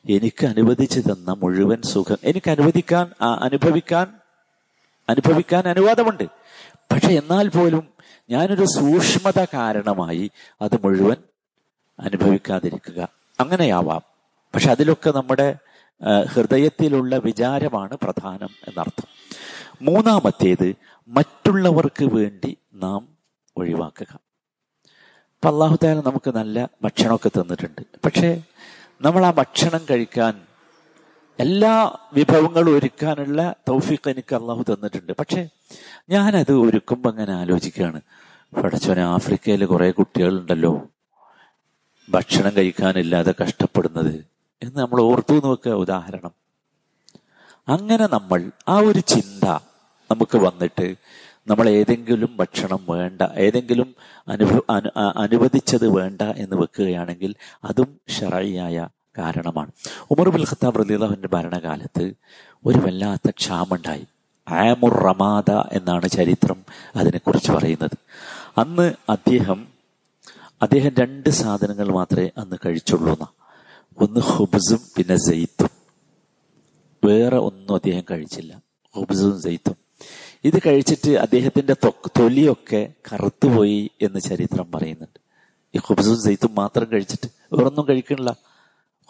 എനിക്ക് 0.09 0.45
അനുവദിച്ചു 0.45 0.99
തന്ന 0.99 1.31
മുഴുവൻ 1.31 1.81
സുഖം 1.81 2.17
എനിക്ക് 2.23 2.51
അനുവദിക്കാൻ 2.51 3.11
അനുഭവിക്കാൻ 3.21 4.07
അനുഭവിക്കാൻ 5.09 5.67
അനുവാദമുണ്ട്. 5.67 6.23
പക്ഷെ 6.91 7.07
എന്നാൽ 7.07 7.47
പോലും 7.47 7.87
ഞാനൊരു 8.29 8.65
സൂക്ഷ്മത 8.65 9.45
കാരണമായി 9.53 10.31
അത് 10.61 10.75
മുഴുവൻ 10.83 11.15
അനുഭവിക്കാതിരിക്കുക 11.99 13.07
അങ്ങനെയാവാം. 13.39 14.01
പക്ഷെ 14.53 14.71
അതിലൊക്കെ 14.71 15.09
നമ്മുടെ 15.11 15.57
ഹൃദയത്തിലുള്ള 16.33 17.17
വിചാരമാണ് 17.17 17.97
പ്രധാനം 18.03 18.49
എന്നർത്ഥം. 18.67 19.07
മൂന്നാമത്തേത് 19.81 20.75
മറ്റുള്ളവർക്ക് 21.09 22.05
വേണ്ടി 22.05 22.57
നാം 22.73 23.07
ഒഴിവാക്കുക. 23.57 24.19
അപ്പൊ 25.35 25.49
അള്ളാഹുദാല 25.49 25.99
നമുക്ക് 25.99 26.35
നല്ല 26.35 26.69
ഭക്ഷണമൊക്കെ 26.83 27.27
തന്നിട്ടുണ്ട്. 27.27 27.81
പക്ഷേ 28.05 28.43
നമ്മൾ 29.01 29.25
ആ 29.25 29.31
ഭക്ഷണം 29.31 29.85
കഴിക്കാൻ 29.89 30.41
എല്ലാ 31.39 31.97
വിഭവങ്ങളും 32.13 32.77
ഒരുക്കാനുള്ള 32.77 33.55
തൗഫീഖ് 33.69 34.09
എനിക്ക് 34.09 34.35
അള്ളാഹു 34.35 34.63
തന്നിട്ടുണ്ട്. 34.63 35.13
പക്ഷേ 35.13 35.49
ഞാനത് 36.09 36.51
ഒരുക്കുമ്പോൾ 36.51 37.09
അങ്ങനെ 37.09 37.33
ആലോചിക്കുകയാണ്. 37.33 38.01
പടച്ചോനെ 38.63 39.01
ആഫ്രിക്കയിൽ 39.01 39.65
കുറെ 39.65 39.91
കുട്ടികളുണ്ടല്ലോ. 39.91 40.87
ഭക്ഷണം 42.09 42.55
കഴിക്കാനില്ലാതെ 42.55 43.33
കഷ്ടപ്പെടുന്നത് 43.43 44.25
എന്ന് 44.63 44.79
നമ്മൾ 44.79 45.01
ഓർത്തു 45.01 45.33
നോക്കുക. 45.33 45.71
ഉദാഹരണം. 45.71 46.31
അങ്ങനെ 47.67 48.07
നമ്മൾ 48.07 48.51
ആ 48.67 48.77
ഒരു 48.77 48.99
ചിന്ത 48.99 49.57
നമുക്ക് 50.11 50.37
വന്നിട്ട് 50.37 50.95
നമ്മൾ 51.47 51.69
ഏതെങ്കിലും 51.69 52.37
ഭക്ഷണം 52.37 52.85
വേണ്ട 52.89 53.21
ഏതെങ്കിലും 53.21 53.95
അനുഭവ 54.27 54.59
അനുവദിച്ചത് 55.15 55.87
വേണ്ട 55.87 56.21
എന്ന് 56.21 56.55
വെക്കുകയാണെങ്കിൽ 56.55 57.35
അതും 57.63 57.99
ഷറായിയായ 58.09 58.87
കാരണമാണ്. 59.17 59.71
ഉമർ 60.11 60.29
ബുൽ 60.29 60.43
ഖത്താബ് 60.43 60.79
റലിള്ളാഹുവിന്റെ 60.79 61.27
ഭരണകാലത്ത് 61.27 62.13
ഒരു 62.65 62.77
വല്ലാത്ത 62.77 63.29
ക്ഷാമുണ്ടായി 63.29 64.05
ആമുർ 64.47 64.93
റമാദ 64.93 65.51
എന്നാണ് 65.51 66.09
ചരിത്രം 66.09 66.65
അതിനെക്കുറിച്ച് 66.95 67.51
പറയുന്നത്. 67.51 67.97
അന്ന് 68.57 68.93
അദ്ദേഹം 69.09 69.67
അദ്ദേഹം 70.61 70.91
രണ്ട് 70.99 71.29
സാധനങ്ങൾ 71.29 71.89
മാത്രമേ 71.89 72.29
അന്ന് 72.37 72.55
കഴിച്ചുള്ളൂ 72.65 73.27
ഒന്ന് 74.01 74.19
ഹുബ്സും 74.19 74.79
പിന്നെ 74.97 75.15
സെയ്ത്തും. 75.15 75.69
വേറെ 77.05 77.37
ഒന്നും 77.37 77.75
അദ്ദേഹം 77.75 78.03
കഴിച്ചില്ല. 78.11 78.61
ഹുബ്സും 78.95 79.41
ജെയ്ത്തും 79.41 79.88
ഇത് 80.43 80.59
കഴിച്ചിട്ട് 80.65 81.11
അദ്ദേഹത്തിന്റെ 81.11 81.73
തൊലിയൊക്കെ 81.89 82.93
കറുത്തുപോയി 83.13 83.89
എന്ന് 84.01 84.19
ചരിത്രം 84.19 84.71
പറയുന്നുണ്ട്. 84.71 85.19
ഈ 85.75 85.79
ഹുബ്സും 85.87 86.21
സെയ്ത്തും 86.21 86.55
മാത്രം 86.55 86.87
കഴിച്ചിട്ട് 86.91 87.29
വേറൊന്നും 87.53 87.85
കഴിക്കണില്ല. 87.89 88.35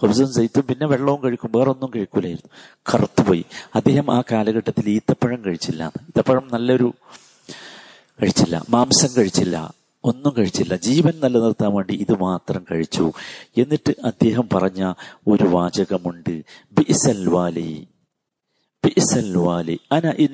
ഹുബ്സും 0.01 0.33
സെയ്ത്തും 0.33 0.63
പിന്നെ 0.63 0.87
വെള്ളവും 0.87 1.23
കഴിക്കും 1.23 1.51
വേറൊന്നും 1.55 1.91
കഴിക്കൂലായിരുന്നു. 1.95 2.49
കറുത്തുപോയി. 2.93 3.45
അദ്ദേഹം 3.75 4.13
ആ 4.13 4.23
കാലഘട്ടത്തിൽ 4.31 4.89
ഈത്തപ്പഴം 4.89 5.45
കഴിച്ചില്ല. 5.45 5.91
ഈത്തപ്പഴം 6.01 6.47
നല്ലൊരു 6.53 6.93
കഴിച്ചില്ല. 8.21 8.65
മാംസം 8.69 9.09
കഴിച്ചില്ല. 9.17 9.73
ഒന്നും 10.03 10.33
കഴിച്ചില്ല. 10.37 10.75
ജീവൻ 10.75 11.13
നിലനിർത്താൻ 11.23 11.73
വേണ്ടി 11.73 11.93
ഇത് 11.93 12.21
മാത്രം 12.21 12.65
കഴിച്ചു. 12.71 13.11
എന്നിട്ട് 13.57 13.93
അദ്ദേഹം 14.05 14.49
പറഞ്ഞ 14.53 14.93
ഒരു 15.27 15.43
വാചകമുണ്ട്. 15.43 16.43
ബിസൽ 16.71 17.29
വാലി 17.29 17.87
വാലി 19.37 19.79
അന 19.91 20.13
ഇൻ 20.19 20.31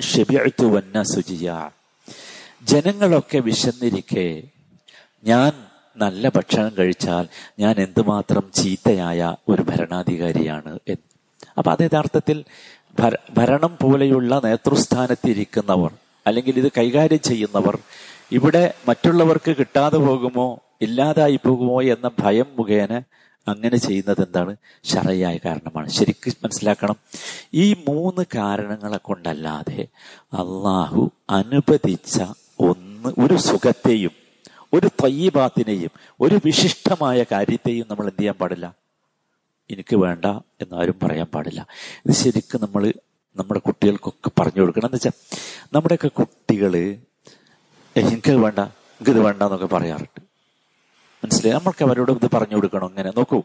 വന്നാസു 0.63 1.21
ജിയാ. 1.21 1.69
ജനങ്ങളൊക്കെ 2.63 3.39
വിശന്നിരിക്കെ 3.39 4.43
ഞാൻ 5.24 5.51
നല്ല 5.97 6.29
ഭക്ഷണം 6.29 6.71
കഴിച്ചാൽ 6.79 7.25
ഞാൻ 7.59 7.75
എന്തുമാത്രം 7.79 8.51
ചീത്തയായ 8.55 9.35
ഒരു 9.50 9.62
ഭരണാധികാരിയാണ് 9.62 10.79
എന്ന്. 10.88 11.05
അപ്പൊ 11.57 11.71
അത് 11.71 11.83
യഥാർത്ഥത്തിൽ 11.83 12.43
ഭരണം 13.38 13.77
പോലെയുള്ള 13.81 14.41
നേതൃസ്ഥാനത്തിരിക്കുന്നവർ 14.43 15.91
അല്ലെങ്കിൽ 16.27 16.59
ഇത് 16.59 16.71
കൈകാര്യം 16.77 17.19
ചെയ്യുന്നവർ 17.19 17.77
ഇവിടെ 18.31 18.74
മറ്റുള്ളവർക്ക് 18.88 19.55
കിട്ടാതെ 19.55 19.97
പോകുമോ 19.97 20.59
ഇല്ലാതായി 20.81 21.35
പോകുമോ 21.35 21.81
എന്ന 21.81 22.12
ഭയം 22.19 22.45
മുഖേന 22.59 23.01
അങ്ങനെ 23.47 23.77
ചെയ്യുന്നത് 23.77 24.21
എന്താണ്? 24.21 24.55
ശറയായ 24.83 25.39
കാരണമാണ്. 25.45 25.89
ശരിക്കും 25.89 26.33
മനസ്സിലാക്കണം. 26.43 26.95
ഈ 27.53 27.73
മൂന്ന് 27.73 28.25
കാരണങ്ങളെ 28.35 28.97
കൊണ്ടല്ലാതെ 28.97 29.87
അള്ളാഹു 30.33 31.11
അനുവദിച്ച 31.29 32.21
ഒന്ന് 32.59 33.13
ഒരു 33.19 33.37
സുഖത്തെയും 33.37 34.11
ഒരു 34.73 34.89
തയ്യബാത്തിനെയും 35.03 35.89
ഒരു 36.19 36.39
വിശിഷ്ടമായ 36.45 37.25
കാര്യത്തെയും 37.31 37.85
നമ്മൾ 37.89 38.03
എന്ത് 38.03 38.19
ചെയ്യാൻ 38.19 38.35
പാടില്ല? 38.35 38.75
എനിക്ക് 39.71 39.95
വേണ്ട 39.95 40.25
എന്നാരും 40.61 40.99
പറയാൻ 41.03 41.25
പാടില്ല. 41.25 41.67
ഇത് 42.05 42.11
ശരിക്കും 42.11 42.61
നമ്മൾ 42.61 42.93
നമ്മുടെ 43.35 43.59
കുട്ടികൾക്കൊക്കെ 43.59 44.31
പറഞ്ഞു 44.39 44.61
കൊടുക്കണം. 44.61 44.85
എന്ന് 44.85 44.95
വെച്ചാൽ 44.95 45.11
നമ്മുടെയൊക്കെ 45.73 46.07
കുട്ടികൾ 46.07 46.75
എനിക്കത് 47.97 48.35
വേണ്ട 48.35 48.59
എനിക്കിത് 48.59 49.19
വേണ്ട 49.19 49.43
എന്നൊക്കെ 49.43 49.65
പറയാറുണ്ട്. 49.65 50.35
മനസ്സിലായി? 51.25 51.60
നമ്മൾക്ക് 51.60 51.86
അവരോട് 51.86 52.12
ഇത് 52.12 52.29
പറഞ്ഞു 52.34 52.55
കൊടുക്കണം 52.55 52.86
അങ്ങനെ 52.86 53.10
നോക്കൂ 53.10 53.44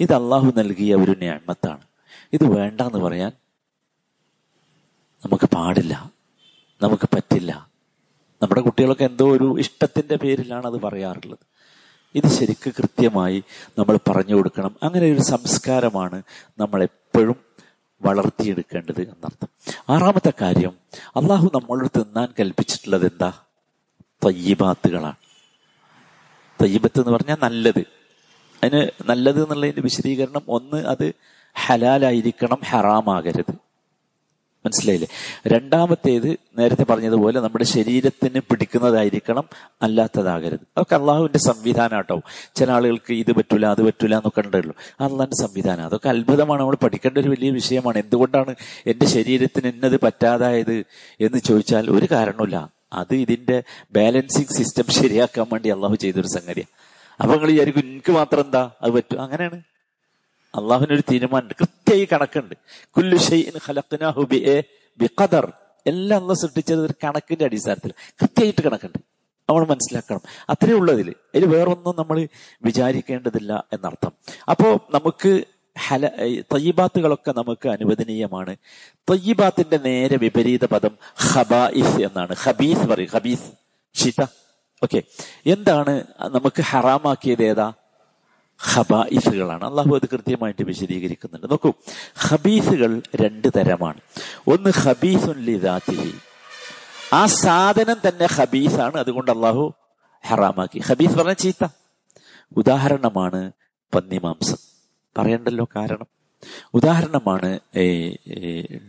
ഇത് 0.00 0.12
അള്ളാഹു 0.12 0.52
നൽകിയ 0.56 0.94
ഒരു 0.94 1.16
ഞാമത്താണ് 1.18 1.80
ഇത് 2.32 2.44
വേണ്ട 2.44 2.80
എന്ന് 2.80 2.98
പറയാൻ 2.98 3.32
നമുക്ക് 5.24 5.48
പാടില്ല. 5.48 6.10
നമുക്ക് 6.82 7.08
പറ്റില്ല. 7.14 7.68
നമ്മുടെ 8.42 8.60
കുട്ടികളൊക്കെ 8.60 9.04
എന്തോ 9.04 9.32
ഒരു 9.32 9.58
ഇഷ്ടത്തിന്റെ 9.58 10.16
പേരിലാണ് 10.16 10.66
അത് 10.66 10.80
പറയാറുള്ളത്. 10.80 11.38
ഇത് 12.14 12.28
ശരിക്ക് 12.28 12.72
കൃത്യമായി 12.78 13.44
നമ്മൾ 13.78 13.98
പറഞ്ഞു 14.08 14.34
കൊടുക്കണം. 14.34 14.76
അങ്ങനെ 14.82 15.12
ഒരു 15.12 15.22
സംസ്കാരമാണ് 15.22 16.22
നമ്മൾ 16.58 16.82
എപ്പോഴും 16.82 17.36
വളർത്തിയെടുക്കേണ്ടത് 18.02 19.00
എന്നർത്ഥം. 19.00 19.48
ആറാമത്തെ 19.90 20.32
കാര്യം 20.40 20.72
അള്ളാഹു 21.16 21.50
നമ്മളോട് 21.54 21.98
തിന്നാൻ 21.98 22.28
കൽപ്പിച്ചിട്ടുള്ളത് 22.40 23.06
എന്താ? 23.06 23.32
തയ്യബാത്തുകളാണ്. 24.26 25.21
തയ്യബത്ത് 26.62 27.00
എന്ന് 27.00 27.12
പറഞ്ഞാൽ 27.12 27.36
നല്ലത്. 27.42 27.84
അതിന് 28.64 29.10
നല്ലത് 29.10 29.42
എന്നുള്ളതിന്റെ 29.42 29.82
വിശദീകരണം 29.82 30.42
ഒന്ന് 30.48 30.76
അത് 30.76 31.12
ഹലാലായിരിക്കണം 31.54 32.58
ഹറാമാകരുത്. 32.64 33.54
മനസ്സിലായില്ലേ? 34.66 35.08
രണ്ടാമത്തേത് 35.46 36.38
നേരത്തെ 36.58 36.84
പറഞ്ഞതുപോലെ 36.84 37.40
നമ്മുടെ 37.40 37.64
ശരീരത്തിന് 37.64 38.40
പിടിക്കുന്നതായിരിക്കണം 38.40 39.42
അല്ലാത്തതാകരുത്. 39.82 40.58
അതൊക്കെ 40.62 40.96
അള്ളാഹുവിന്റെ 40.96 41.38
സംവിധാനം 41.38 41.96
കേട്ടോ. 41.96 42.20
ചില 42.54 42.72
ആളുകൾക്ക് 42.72 43.12
ഇത് 43.12 43.32
പറ്റൂല 43.32 43.66
അത് 43.66 43.82
പറ്റൂല 43.82 44.14
എന്നൊക്കെ 44.14 44.40
ഉണ്ടല്ലോ 44.40 45.04
അള്ളാന്റെ 45.04 45.46
സംവിധാനം. 45.46 45.84
അതൊക്കെ 45.84 46.08
അത്ഭുതമാണ്. 46.08 46.60
നമ്മൾ 46.60 46.74
പഠിക്കേണ്ട 46.74 47.18
ഒരു 47.18 47.28
വലിയ 47.28 47.50
വിഷയമാണ്. 47.50 47.98
എന്തുകൊണ്ടാണ് 47.98 48.54
എന്റെ 48.86 49.06
ശരീരത്തിന് 49.06 49.68
ഇന്നത് 49.68 50.00
പറ്റാതായത് 50.00 50.84
എന്ന് 51.20 51.38
ചോദിച്ചാൽ 51.38 51.90
ഒരു 51.90 52.08
കാരണമില്ല 52.10 52.81
അത് 52.92 53.14
ഇതിന്റെ 53.14 53.62
ബാലൻസിങ് 53.92 54.54
സിസ്റ്റം 54.54 54.84
ശരിയാക്കാൻ 54.90 55.46
വേണ്ടി 55.52 55.68
അള്ളാഹു 55.68 55.94
ചെയ്തൊരു 55.94 56.26
സംഗതിയാണ് 56.26 56.92
അപ്പൊ 57.22 57.34
നിങ്ങൾ 57.34 57.50
വിചാരിക്കും 57.50 57.80
എനിക്ക് 57.80 58.12
മാത്രം 58.12 58.40
എന്താ? 58.40 58.70
അത് 58.82 58.92
പറ്റും. 58.92 59.20
അങ്ങനെയാണ്. 59.20 59.62
അള്ളാഹുവിനൊരു 60.54 61.02
തീരുമാനമുണ്ട്. 61.10 61.54
കൃത്യമായി 61.60 62.08
കണക്കുണ്ട്. 62.12 62.54
കുല്ലു 62.96 63.16
ബിഖദർ. 64.98 65.52
എല്ലാം 65.86 66.22
അള്ള 66.22 66.34
സൃഷ്ടിച്ചത് 66.34 66.80
ഒരു 66.80 66.94
കണക്കിന്റെ 67.04 67.44
അടിസ്ഥാനത്തിൽ 67.44 67.92
കൃത്യമായിട്ട് 68.20 68.62
കണക്കുണ്ട്. 68.62 68.98
നമ്മൾ 69.48 69.66
മനസ്സിലാക്കണം. 69.66 70.20
അത്രേ 70.50 70.72
ഉള്ളതിൽ 70.72 71.10
അതിൽ 71.10 71.46
വേറൊന്നും 71.46 71.94
നമ്മൾ 71.98 72.28
വിചാരിക്കേണ്ടതില്ല 72.64 73.64
എന്നർത്ഥം. 73.72 74.12
അപ്പോ 74.50 74.88
നമുക്ക് 74.94 75.44
ഹല 75.78 76.06
തയ്യബാത്തുകളൊക്കെ 76.54 77.32
നമുക്ക് 77.32 77.68
അനുവദനീയമാണ്. 77.68 78.56
തയ്യബാത്തിന്റെ 79.10 79.76
നേരെ 79.76 80.16
വിപരീത 80.16 80.64
പദം 80.64 80.90
ഹബായിസ് 81.16 81.96
എന്നാണ്. 81.96 82.36
ഹബീസ് 82.36 82.78
പറയും. 82.78 83.08
ഹബീസ് 83.14 83.52
ഷിത. 83.94 84.22
ഓക്കെ. 84.82 85.02
എന്താണ് 85.46 86.04
നമുക്ക് 86.20 86.62
ഹറാമാക്കിയത് 86.62 87.42
ഏതാ? 87.42 87.72
ഹബായിസുകളാണ് 88.58 89.64
അള്ളാഹു 89.64 89.94
അത് 89.94 90.08
കൃത്യമായിട്ട് 90.08 90.64
വിശദീകരിക്കുന്നുണ്ട്. 90.64 91.50
നോക്കൂ. 91.50 91.72
ഹബീസുകൾ 92.16 93.02
രണ്ട് 93.16 93.48
തരമാണ്. 93.56 94.00
ഒന്ന് 94.48 94.70
ഹബീസുൻ 94.70 95.38
ലിദാത്തിഹി 95.38 96.14
ആ 97.12 97.26
സാധനം 97.26 97.96
തന്നെ 98.08 98.26
ഹബീസാണ് 98.26 98.96
അതുകൊണ്ട് 98.96 99.30
അള്ളാഹു 99.30 99.74
ഹറാമാക്കി. 100.26 100.78
ഹബീസ് 100.78 101.14
പറഞ്ഞ 101.14 101.32
ചീത്ത. 101.32 101.66
ഉദാഹരണമാണ് 102.56 103.52
പന്നിമാംസം. 103.94 104.71
പറയണ്ടല്ലോ 105.18 105.68
കാരണം. 105.76 106.06
ഉദാഹരണമാണ് 106.74 107.60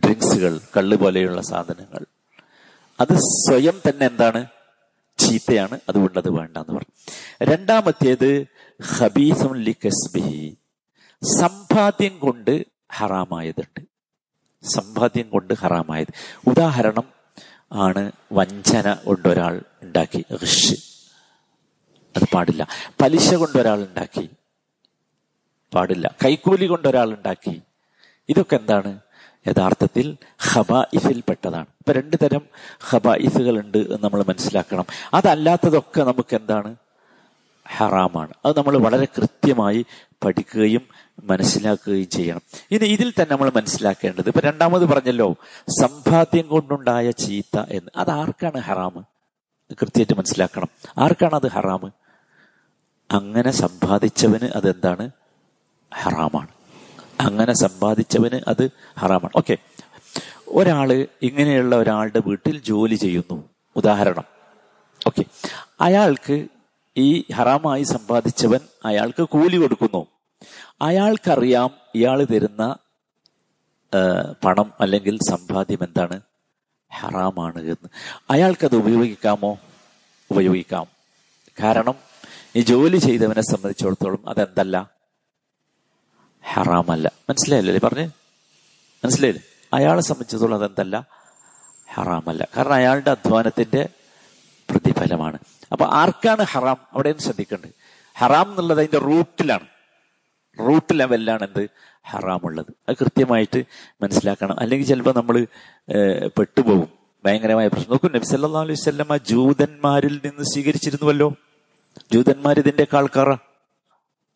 ഡ്രിങ്ക്സുകൾ 0.04 0.60
കള്ള് 0.76 0.96
പോലെയുള്ള 0.96 1.42
സാധനങ്ങൾ. 1.42 2.06
അത് 3.00 3.14
സ്വയം 3.14 3.80
തന്നെ 3.88 4.06
എന്താണ്? 4.06 4.46
ചീത്തയാണ് 5.18 5.80
അതുകൊണ്ട് 5.88 6.18
അത് 6.18 6.30
വേണ്ട 6.30 6.56
എന്ന് 6.56 6.72
പറഞ്ഞു. 6.74 6.94
രണ്ടാമത്തേത് 7.42 8.46
സമ്പാദ്യം 11.40 12.18
കൊണ്ട് 12.18 12.64
ഹറാമായതുണ്ട്. 12.92 13.80
സമ്പാദ്യം 14.74 15.30
കൊണ്ട് 15.30 15.54
ഹറാമായത്. 15.54 16.12
ഉദാഹരണം 16.46 17.04
ആണ് 17.72 18.12
വഞ്ചന 18.32 18.92
കൊണ്ട് 18.92 19.28
ഒരാൾ 19.28 19.62
ഉണ്ടാക്കി 19.82 20.24
ഋഷ്. 20.44 20.74
അത് 22.16 22.24
പാടില്ല. 22.34 22.66
പലിശ 23.02 23.34
കൊണ്ട് 23.34 23.58
ഒരാൾ 23.58 23.82
ഉണ്ടാക്കി 23.82 24.30
പാടില്ല. 25.74 26.14
കൈക്കൂലി 26.24 26.66
കൊണ്ട് 26.66 26.88
ഒരാൾ 26.88 27.10
ഉണ്ടാക്കി 27.10 27.62
ഇതൊക്കെ 28.28 28.56
എന്താണ്? 28.56 28.98
യഥാർത്ഥത്തിൽ 29.48 30.16
ഹബായിസിൽ 30.38 31.22
പെട്ടതാണ്. 31.28 31.66
ഇപ്പൊ 31.80 31.92
രണ്ടു 31.92 32.16
തരം 32.16 32.40
ഹബായിസുകൾ 32.80 33.60
ഉണ്ട് 33.60 33.78
എന്ന് 33.78 34.04
നമ്മൾ 34.04 34.24
മനസ്സിലാക്കണം. 34.28 34.84
അതല്ലാത്തതൊക്കെ 35.14 36.02
നമുക്ക് 36.02 36.36
എന്താണ്? 36.36 36.76
ഹറാമാണ്. 37.68 38.32
അത് 38.44 38.56
നമ്മൾ 38.56 38.76
വളരെ 38.78 39.04
കൃത്യമായി 39.04 39.86
പഠിക്കുകയും 40.24 40.82
മനസ്സിലാക്കുകയും 41.24 42.08
ചെയ്യണം. 42.08 42.40
ഇനി 42.70 42.84
ഇതിൽ 42.84 43.10
തന്നെ 43.10 43.32
നമ്മൾ 43.32 43.52
മനസ്സിലാക്കേണ്ടത് 43.56 44.26
ഇപ്പൊ 44.26 44.40
രണ്ടാമത് 44.40 44.84
പറഞ്ഞല്ലോ 44.86 45.36
സമ്പാദ്യം 45.68 46.46
കൊണ്ടുണ്ടായ 46.46 47.10
ചീത്ത 47.10 47.58
എന്ന്. 47.70 47.90
അത് 47.96 48.10
ആർക്കാണ് 48.10 48.58
ഹറാമ്? 48.58 49.02
കൃത്യമായിട്ട് 49.72 50.12
മനസ്സിലാക്കണം. 50.12 50.68
ആർക്കാണ് 50.98 51.34
അത് 51.34 51.50
ഹറാമ്? 51.50 51.90
അങ്ങനെ 53.12 53.50
സമ്പാദിച്ചവന് 53.50 54.48
അതെന്താണ്? 54.56 55.10
ഹറാമാണ്. 55.94 56.48
അങ്ങനെ 57.20 57.52
സമ്പാദിച്ചവന് 57.52 58.40
അത് 58.48 58.70
ഹറാമാണ്. 58.98 59.32
ഓക്കെ. 59.36 59.56
ഒരാൾ 60.48 61.06
ഇങ്ങനെയുള്ള 61.22 61.76
ഒരാളുടെ 61.76 62.22
വീട്ടിൽ 62.26 62.62
ജോലി 62.62 62.94
ചെയ്യുന്നു. 62.94 63.48
ഉദാഹരണം. 63.76 64.24
ഓക്കെ. 65.06 65.24
അയാൾക്ക് 65.80 66.46
ഈ 66.96 67.24
ഹറാമായി 67.34 67.82
സമ്പാദിച്ചവൻ 67.82 68.60
അയാൾക്ക് 68.84 69.22
കൂലി 69.22 69.56
കൊടുക്കുന്നു. 69.56 70.06
അയാൾക്കറിയാം 70.82 71.70
ഇയാൾ 71.94 72.24
തരുന്ന 72.24 72.76
പണം 74.44 74.72
അല്ലെങ്കിൽ 74.80 75.18
സമ്പാദ്യം 75.30 75.78
എന്താണ്? 75.82 76.20
ഹറാമാണ് 76.92 77.58
എന്ന്. 77.58 77.88
അയാൾക്കത് 78.30 78.76
ഉപയോഗിക്കാമോ? 78.76 79.58
ഉപയോഗിക്കാം. 80.30 80.86
കാരണം 81.62 81.94
ഈ 82.56 82.60
ജോലി 82.60 82.96
ചെയ്തവനെ 82.96 83.42
സംബന്ധിച്ചിടത്തോളം 83.42 84.28
അതെന്തല്ല? 84.28 84.93
ഹറാമല്ല. 86.52 87.12
മനസ്സിലായില്ലേ 87.30 87.80
പറഞ്ഞ്? 87.84 88.10
മനസ്സിലായില്ലേ? 89.04 89.42
അയാളെ 89.74 90.00
സംബന്ധിച്ചിടത്തോളം 90.00 90.54
അതെന്തല്ല? 90.54 91.06
ഹറാമല്ല. 91.94 92.48
കാരണം 92.56 92.72
അയാളുടെ 92.72 93.10
അധ്വാനത്തിന്റെ 93.10 93.88
പ്രതിഫലമാണ്. 94.70 95.38
അപ്പൊ 95.72 95.84
ആർക്കാണ് 95.84 96.42
ഹറാം? 96.42 96.76
അവിടെയും 96.92 97.18
ശ്രദ്ധിക്കേണ്ടത് 97.18 97.70
ഹറാം 98.18 98.50
എന്നുള്ളത് 98.50 98.78
അതിന്റെ 98.78 98.98
റൂട്ടിലാണ്. 98.98 99.66
റൂട്ട് 100.60 100.98
ലെവലിലാണ് 100.98 101.44
എന്ത്? 101.44 101.68
ഹറാമുള്ളത്. 102.04 102.66
അത് 102.88 102.96
കൃത്യമായിട്ട് 103.00 103.64
മനസ്സിലാക്കണം. 104.02 104.60
അല്ലെങ്കിൽ 104.60 104.86
ചിലപ്പോൾ 104.86 105.14
നമ്മൾ 105.16 105.46
പെട്ടുപോകും. 106.38 106.88
ഭയങ്കരമായ 107.24 107.68
പ്രശ്നം. 107.68 107.90
നോക്കൂ 107.90 108.08
നബി 108.08 108.24
സല്ലാ 108.24 108.60
അലൈഹി 108.60 108.74
സ്വല്ലമ്മ 108.74 109.16
ജൂതന്മാരിൽ 109.16 110.20
നിന്ന് 110.24 110.44
സ്വീകരിച്ചിരുന്നുവല്ലോ. 110.44 111.34
ജൂതന്മാർ 112.12 112.58
ഇതിന്റെ 112.58 112.86
ആൾക്കാറാ 112.96 113.38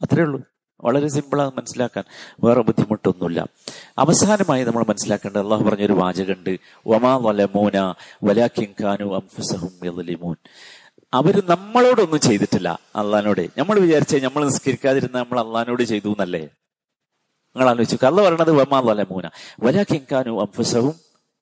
അത്രേ 0.02 0.22
ഉള്ളൂ. 0.22 0.42
വളരെ 0.80 1.08
സിമ്പിളാണ് 1.08 1.52
മനസ്സിലാക്കാൻ 1.56 2.04
വേറെ 2.44 2.60
ബുദ്ധിമുട്ടൊന്നുമില്ല. 2.60 3.46
അവസാനമായി 3.98 4.64
നമ്മൾ 4.64 4.84
മനസ്സിലാക്കേണ്ടത് 4.88 5.42
അള്ളാഹു 5.42 5.64
പറഞ്ഞൊരു 5.64 5.92
വാചകണ്ട് 5.92 6.58
വമാ 6.86 7.16
വലമൂന 7.16 7.94
അംഫുസഹും 9.14 9.72
യലിമൂൻ 9.84 10.36
അവർ 11.14 11.42
നമ്മളോടൊന്നും 11.46 12.20
ചെയ്തിട്ടില്ല 12.20 12.78
അള്ളഹാനോട്. 12.96 13.48
നമ്മൾ 13.58 13.78
വിചാരിച്ച 13.78 14.16
നമ്മൾ 14.16 14.44
നിസ്കരിക്കാതിരുന്ന 14.44 15.18
നമ്മൾ 15.18 15.40
അള്ളഹാനോട് 15.40 15.82
ചെയ്തു 15.82 16.08
എന്നല്ലേ? 16.08 16.48
നിങ്ങൾ 17.56 17.68
ആലോചിച്ചു 17.68 17.98
കള്ള 18.04 18.22
പറയണത് 18.22 18.50
വമാ 18.50 18.80
വലമൂന 18.80 19.30
വലാക്കിങ്കാനു 19.60 20.40
അംഫുസഹും 20.40 20.94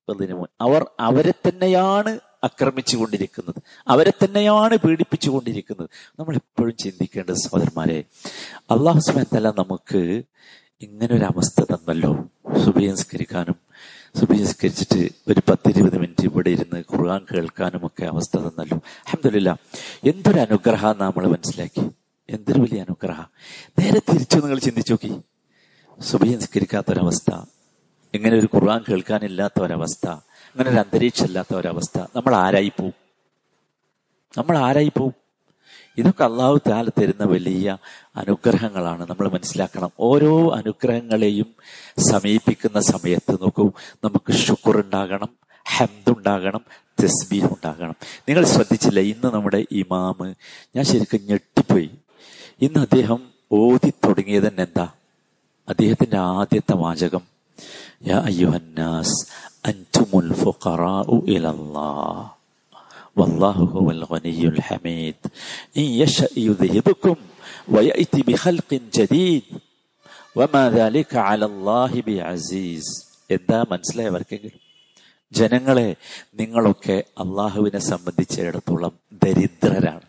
യലിമൂൻ 0.08 0.46
അവർ 0.60 0.86
അവരെ 1.00 1.30
തന്നെയാണ് 1.48 2.18
ആക്രമിച്ചുകൊണ്ടിരിക്കുന്നത്. 2.44 3.62
അവരെ 3.88 4.12
തന്നെയാണ് 4.24 4.76
പീഡിപ്പിച്ചുകൊണ്ടിരിക്കുന്നത്. 4.76 5.88
നമ്മൾ 6.20 6.34
എപ്പോഴും 6.34 6.76
ചിന്തിക്കേണ്ടത് 6.76 7.34
സഹോദരന്മാരെ 7.34 8.04
അള്ളാഹു 8.58 8.98
സുബാനല്ല 8.98 9.50
നമുക്ക് 9.50 10.22
ഇങ്ങനെ 10.82 11.14
ഒരു 11.14 11.24
അവസ്ഥ 11.24 11.64
തന്നല്ലോ. 11.64 12.26
സുബിയംസ്കരിക്കാനും 12.64 13.56
സുബിയംസ്കരിച്ചിട്ട് 14.20 15.08
ഒരു 15.28 15.42
പത്തിരുപത് 15.48 15.98
മിനിറ്റ് 15.98 16.24
ഇവിടെ 16.24 16.50
ഇരുന്ന് 16.50 16.84
ഖുർആൻ 16.92 17.26
കേൾക്കാനും 17.34 17.86
ഒക്കെ 17.86 18.04
അവസ്ഥ 18.04 18.38
തന്നല്ലോ. 18.38 18.76
അഹമ്മദില്ല 18.76 19.58
എന്തൊരു 20.04 20.40
അനുഗ്രഹ 20.40 20.92
നമ്മൾ 20.92 21.26
മനസ്സിലാക്കി? 21.26 21.90
എന്തൊരു 22.30 22.60
വലിയ 22.60 22.80
അനുഗ്രഹ. 22.80 23.20
നേരെ 23.78 23.98
തിരിച്ചു 23.98 24.36
നിങ്ങൾ 24.36 24.58
ചിന്തിച്ചു 24.58 24.92
നോക്കി. 24.92 25.20
സുബഹി 26.02 26.34
നിസ്കരിക്കാത്തൊരവസ്ഥ 26.34 27.34
ഇങ്ങനെ 28.14 28.36
ഒരു 28.36 28.48
ഖുർആൻ 28.54 28.84
കേൾക്കാനില്ലാത്ത 28.88 29.60
ഒരവസ്ഥ 29.60 30.08
അങ്ങനെ 30.56 30.70
ഒരു 30.70 30.78
അന്തരീക്ഷമില്ലാത്ത 30.78 31.54
ഒരവസ്ഥ. 31.54 32.00
നമ്മൾ 32.16 32.34
ആരായി 32.34 32.68
പോവും? 32.68 32.94
നമ്മൾ 34.38 34.58
ആരായി 34.58 34.92
പോവും? 34.98 35.14
ഇതൊക്കെ 35.98 36.24
അള്ളാഹു 36.24 36.60
താല 36.68 36.88
തരുന്ന 36.88 37.24
വലിയ 37.24 37.76
അനുഗ്രഹങ്ങളാണ്. 38.16 39.06
നമ്മൾ 39.10 39.28
മനസ്സിലാക്കണം. 39.28 39.90
ഓരോ 40.00 40.54
അനുഗ്രഹങ്ങളെയും 40.54 41.54
സമീപിക്കുന്ന 41.98 42.80
സമയത്ത് 42.80 43.32
നോക്കൂ. 43.32 43.70
നമുക്ക് 44.04 44.32
ഷുക്കുർ 44.32 44.80
ഉണ്ടാകണം 44.80 45.28
ഹംദ് 45.76 46.16
ഉണ്ടാകണം 46.16 46.60
തസ്ബീഹ് 47.04 47.46
ഉണ്ടാകണം 47.46 47.94
നിങ്ങൾ 48.02 48.44
ശ്രദ്ധിച്ചില്ല? 48.44 49.00
ഇന്ന് 49.00 49.34
നമ്മുടെ 49.34 49.64
ഇമാമ് 49.70 50.34
ഞാൻ 50.76 50.84
ശരിക്കും 50.84 51.26
ഞെട്ടിപ്പോയി. 51.26 51.90
ഇന്ന് 52.62 52.78
അദ്ദേഹം 52.78 53.28
ഓതി 53.52 53.90
തുടങ്ങിയത് 53.90 54.42
തന്നെ 54.42 54.62
എന്താ? 54.62 54.88
അദ്ദേഹത്തിന്റെ 55.68 56.16
ആദ്യത്തെ 56.16 56.72
വാചകം 56.72 57.36
യാ 58.06 58.18
അയ്യുഹന്നാസ് 58.18 59.26
അൻതുമുൽ 60.06 60.30
ഫുഖറാഉ 60.42 61.16
ഇലല്ലാഹ് 61.34 62.24
വല്ലാഹു 63.18 63.64
ഹുവൽ 63.74 64.02
ഗനിയുൽ 64.12 64.58
ഹമീദ് 64.68 65.28
ഇൻ 65.80 65.86
യശഅ 66.00 66.28
യുദ്ഹിബുക്കും 66.48 67.18
വയഅതി 67.74 68.20
ബിഖൽഖിൻ 68.28 68.82
ജദീദ് 68.96 69.58
വമാ 70.38 70.62
ദാലിക 70.76 71.12
അലല്ലാഹി 71.30 72.00
ബിഅസീസ് 72.08 72.92
എന്താ 73.36 73.58
മനസ്സിലായി 73.72 74.10
അവർക്കെങ്കിലും 74.12 74.62
ജനങ്ങളെ 75.32 75.88
നിങ്ങളൊക്കെ 76.40 76.96
അള്ളാഹുവിനെ 77.22 77.80
സംബന്ധിച്ചിടത്തോളം 77.90 78.92
ദരിദ്രരാണ്. 79.24 80.06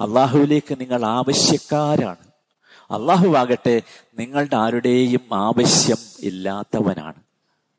അള്ളാഹുവിലേക്ക് 0.00 0.74
നിങ്ങൾ 0.82 1.00
ആവശ്യക്കാരാണ്. 1.18 2.24
അള്ളാഹു 2.96 3.28
ആകട്ടെ 3.40 3.74
നിങ്ങളുടെ 4.20 4.56
ആരുടെയും 4.64 5.24
ആവശ്യം 5.46 6.00
ഇല്ലാത്തവനാണ്. 6.30 7.20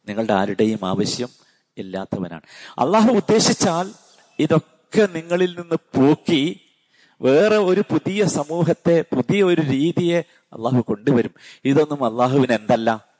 നിങ്ങളുടെ 0.08 0.34
ആരുടെയും 0.34 0.80
ആവശ്യം 0.84 1.30
ഇല്ലാത്തവനാണ്. 1.78 2.42
അള്ളാഹു 2.80 3.12
ഉദ്ദേശിച്ചാൽ 3.12 3.92
ഇതൊക്കെ 4.40 5.08
നിങ്ങളിൽ 5.14 5.60
നിന്ന് 5.60 5.76
പോക്കി 5.98 6.60
വേറെ 7.22 7.58
ഒരു 7.58 7.82
പുതിയ 7.82 8.26
സമൂഹത്തെ 8.26 9.02
പുതിയ 9.16 9.44
ഒരു 9.44 9.62
രീതിയെ 9.62 10.24
അള്ളാഹു 10.54 10.82
കൊണ്ടുവരും. 10.82 11.32
ഇതൊന്നും 11.66 12.04
അള്ളാഹുവിന് 12.06 12.52
എന്തല്ല? 12.52 13.12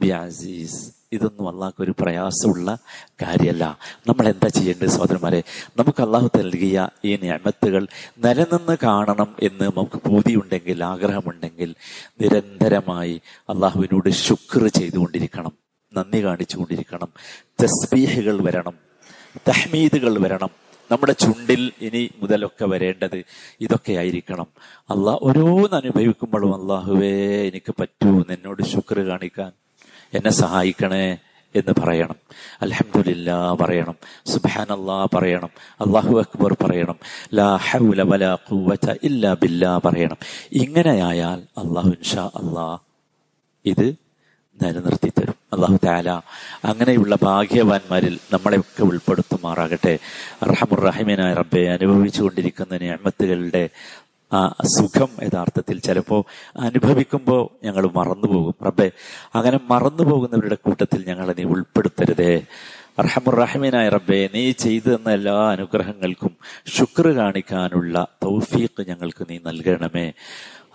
ബിഅസീസ് 0.00 1.01
ഇതൊന്നും 1.12 1.48
അള്ളാഹ്ക്ക് 1.48 1.82
ഒരു 1.82 1.94
പ്രയാസമുള്ള 2.00 2.78
കാര്യമല്ല. 3.22 3.78
നമ്മൾ 4.08 4.28
എന്താ 4.28 4.48
ചെയ്യേണ്ടത് 4.48 4.88
സഹോദരന്മാരെ? 4.88 5.42
നമുക്ക് 5.78 6.02
അള്ളാഹു 6.02 6.30
നൽകിയ 6.36 6.88
ഈ 7.04 7.16
ഞാമത്തുകൾ 7.16 7.86
നിലനിന്ന് 8.24 8.76
കാണണം 8.82 9.36
എന്ന് 9.42 9.64
നമുക്ക് 9.64 10.08
ബോധിയുണ്ടെങ്കിൽ 10.08 10.84
ആഗ്രഹമുണ്ടെങ്കിൽ 10.84 11.74
നിരന്തരമായി 12.20 13.20
അള്ളാഹുവിനോട് 13.50 14.10
ശുക്ർ 14.10 14.66
ചെയ്തുകൊണ്ടിരിക്കണം. 14.66 15.52
നന്ദി 15.96 16.24
കാണിച്ചു 16.24 16.56
കൊണ്ടിരിക്കണം 16.56 17.08
തസ്ബീഹുകൾ 17.62 18.44
വരണം. 18.44 18.74
തഹ്മീദുകൾ 19.48 20.18
വരണം. 20.18 20.50
നമ്മുടെ 20.90 21.12
ചുണ്ടിൽ 21.12 21.72
ഇനി 21.80 22.10
മുതലൊക്കെ 22.22 22.64
വരേണ്ടത് 22.64 23.24
ഇതൊക്കെ 23.60 23.92
ആയിരിക്കണം. 23.92 24.46
അള്ളാഹ് 24.90 25.18
ഓരോന്ന് 25.22 25.76
അനുഭവിക്കുമ്പോഴും 25.76 26.62
അള്ളാഹുവേ 26.62 27.48
എനിക്ക് 27.48 27.74
പറ്റൂ. 27.80 28.20
എന്നോട് 28.30 28.62
ശുക്ർ 28.62 29.00
കാണിക്കാൻ 29.00 29.52
എന്നെ 30.14 30.30
സഹായിക്കണേ 30.30 31.18
എന്ന് 31.54 31.80
പറയണം. 31.80 32.16
അലഹമുല്ല 32.62 33.54
പറയണം. 33.54 33.94
അള്ളാ 34.70 35.08
പറയണം. 35.14 35.50
അള്ളാഹു 35.80 36.18
അക്ബർ 36.18 36.56
പറയണം. 36.62 36.96
ലാ 37.34 37.56
ഹൗല 37.56 38.02
ഇല്ലാ 39.02 39.36
ബില്ലാ 39.42 39.80
പറയണം. 39.84 40.16
ഇങ്ങനെയായാൽ 40.52 41.40
അള്ളാഹു 41.40 41.88
ഇൻഷാ 41.88 42.24
അള്ളാ 42.24 42.78
ഇത് 43.64 43.94
നിലനിർത്തി 44.62 45.12
തരും 45.18 45.34
അള്ളാഹു 45.52 45.78
താല 45.84 46.10
അങ്ങനെയുള്ള 46.64 47.18
ഭാഗ്യവാന്മാരിൽ 47.22 48.18
നമ്മളെയൊക്കെ 48.32 48.82
ഉൾപ്പെടുത്തുമാറാകട്ടെ. 48.82 49.98
റഹമുറഹിമനായ 50.44 51.34
റബ്ബെ 51.34 51.68
അനുഭവിച്ചുകൊണ്ടിരിക്കുന്ന 51.68 52.76
ഞാമത്തുകളുടെ 52.76 53.68
ആ 54.32 54.54
സുഖം 54.76 55.10
യഥാർത്ഥത്തിൽ 55.22 55.80
ചിലപ്പോൾ 55.80 56.24
അനുഭവിക്കുമ്പോൾ 56.58 57.66
ഞങ്ങൾ 57.66 57.90
മറന്നുപോകും. 57.94 58.54
റബ്ബെ 58.66 58.90
അങ്ങനെ 59.34 59.60
മറന്നു 59.70 60.04
പോകുന്നവരുടെ 60.04 60.54
കൂട്ടത്തിൽ 60.54 61.04
ഞങ്ങളെ 61.08 61.34
നീ 61.38 61.44
ഉൾപ്പെടുത്തരുതേ. 61.44 62.42
റഹമുറഹിമനായ 63.00 63.88
റബ്ബെ 63.88 64.30
നീ 64.34 64.50
ചെയ്തു 64.52 64.88
തന്ന 64.94 65.10
എല്ലാ 65.12 65.36
അനുഗ്രഹങ്ങൾക്കും 65.50 66.36
ശുക്ർ 66.76 67.06
കാണിക്കാനുള്ള 67.08 68.06
തൗഫീഖ് 68.22 68.88
ഞങ്ങൾക്ക് 68.88 69.26
നീ 69.30 69.38
നൽകണമേ. 69.46 70.12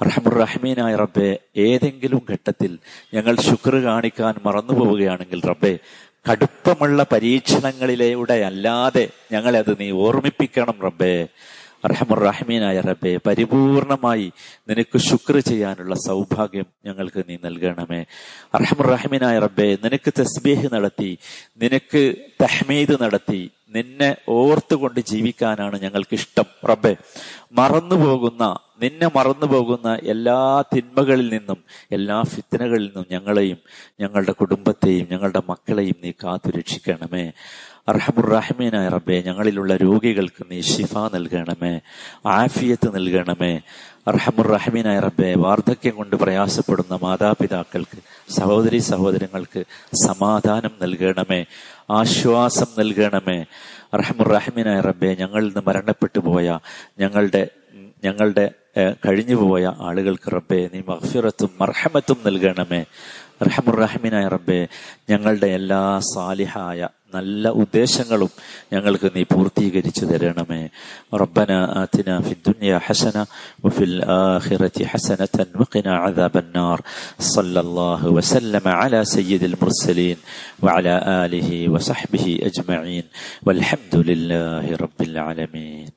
റഹമുറഹമീനായ 0.08 0.96
റബ്ബെ 0.96 1.30
ഏതെങ്കിലും 1.58 2.22
ഘട്ടത്തിൽ 2.30 2.78
ഞങ്ങൾ 3.14 3.36
ശുക്ർ 3.42 3.76
കാണിക്കാൻ 3.84 4.36
മറന്നു 4.46 4.74
പോവുകയാണെങ്കിൽ 4.74 5.42
റബ്ബെ 5.48 5.80
കടുപ്പമുള്ള 6.30 7.06
പരീക്ഷണങ്ങളിലൂടെ 7.12 8.34
അല്ലാതെ 8.34 9.10
ഞങ്ങളെ 9.32 9.60
അത് 9.60 9.74
നീ 9.80 9.92
ഓർമ്മിപ്പിക്കണം 9.92 10.78
റബ്ബെ. 10.84 11.28
റഹമുറഹമീനായ 11.88 12.78
റബ്ബെ 12.88 13.14
പരിപൂർണമായി 13.28 14.28
നിനക്ക് 14.70 14.98
ശുക്ർ 15.08 15.36
ചെയ്യാനുള്ള 15.50 15.94
സൗഭാഗ്യം 16.08 16.68
ഞങ്ങൾക്ക് 16.88 17.22
നീ 17.30 17.36
നൽകണമേ. 17.46 18.02
റഹമുറഹമീനായ 18.62 19.36
റബ്ബെ 19.46 19.70
നിനക്ക് 19.84 20.12
തസ്ബീഹ് 20.20 20.70
നടത്തി 20.76 21.12
നിനക്ക് 21.64 22.02
തഹ്മീദ് 22.44 22.98
നടത്തി 23.04 23.42
നിന്നെ 23.76 24.08
ഓർത്തുകൊണ്ട് 24.34 25.00
ജീവിക്കാനാണ് 25.10 25.76
ഞങ്ങൾക്ക് 25.82 26.16
ഇഷ്ടം 26.20 26.48
റബ്ബെ 26.70 26.94
മറന്നുപോകുന്ന 27.58 28.44
നിന്നെ 28.82 29.08
മറന്നു 29.16 29.48
പോകുന്ന 29.48 29.88
എല്ലാ 30.14 30.38
തിന്മകളിൽ 30.74 31.28
നിന്നും 31.34 31.60
എല്ലാ 31.92 32.18
ഫിത്തനകളിൽ 32.32 32.86
നിന്നും 32.88 33.06
ഞങ്ങളെയും 33.14 33.60
ഞങ്ങളുടെ 34.02 34.34
കുടുംബത്തെയും 34.42 35.06
ഞങ്ങളുടെ 35.14 35.42
മക്കളെയും 35.50 35.98
നീ 36.04 36.12
കാത്തു 36.24 36.50
രക്ഷിക്കണമേ 36.58 37.26
അർഹമുറഹമീനായ 37.92 38.88
റബ്ബെ 38.90 39.18
ഞങ്ങളിലുള്ള 39.26 39.76
രോഗികൾക്ക് 39.78 40.44
നീ 40.52 40.62
ഷിഫ 40.62 40.94
നൽകണമേ 41.14 41.80
ആഫിയത്ത് 42.26 42.96
നൽകണമേ. 42.96 43.52
അർഹമുറഹമീനായ 44.08 45.00
റബ്ബെ 45.00 45.34
വാർദ്ധക്യം 45.38 45.96
കൊണ്ട് 45.96 46.16
പ്രയാസപ്പെടുന്ന 46.16 47.00
മാതാപിതാക്കൾക്ക് 47.04 48.00
സഹോദരി 48.30 48.78
സഹോദരങ്ങൾക്ക് 48.78 49.64
സമാധാനം 50.04 50.74
നൽകണമേ 50.82 51.46
ആശ്വാസം 51.92 52.70
നൽകണമേ. 52.80 53.40
അർഹമുറഹമീനായ 53.94 54.80
റബ്ബെ 54.80 55.16
ഞങ്ങളിൽ 55.20 55.48
നിന്ന് 55.48 55.64
മരണപ്പെട്ടു 55.68 56.20
പോയ 56.20 56.60
ഞങ്ങളുടെ 57.00 57.48
ഞങ്ങളുടെ 58.04 58.52
കഴിഞ്ഞുപോയ 59.06 59.66
ആളുകൾക്ക് 59.80 60.32
റബ്ബെ 60.32 60.70
നീ 60.74 60.80
മഹഫിറത്തും 60.88 61.52
മർഹമത്തും 61.62 62.20
നൽകണമേ. 62.26 62.82
റഹമുറഹമിനായ 63.42 64.28
റബ്ബെ 64.28 64.68
ഞങ്ങളുടെ 65.10 65.48
എല്ലാ 65.60 65.82
സാലിഹായ 66.14 66.90
നല്ല 67.16 67.50
ഉദ്ദേശങ്ങളും 67.62 68.32
ഞങ്ങൾക്ക് 68.74 69.08
നീ 69.16 69.22
പൂർത്തീകരിച്ചു 69.24 70.06
തരണമേ. 70.06 70.70
റബ്ബന 71.22 71.52
അതിന 71.82 72.10
ഫി 72.26 72.34
ദുനിയ 72.48 72.80
ഹസന 72.86 73.18
വഫിൽ 73.66 73.96
ആഖിറതി 74.18 74.84
ഹസനതൻ 74.92 75.48
വഖിന 75.62 75.88
അദാബന്നാർ. 76.08 76.80
സല്ലല്ലാഹു 77.34 78.10
വസല്ലമ 78.18 78.68
അലാ 78.82 79.02
സയ്യിദിൽ 79.16 79.56
മുർസലീൻ 79.62 80.18
വഅലാ 80.66 80.98
ആലിഹി 81.22 81.68
വസഹ്ബിഹി 81.76 82.36
അജ്മഈൻ. 82.50 83.06
വൽഹംദുലില്ലാഹി 83.48 84.78
റബ്ബിൽ 84.84 85.16
ആലമീൻ. 85.30 85.88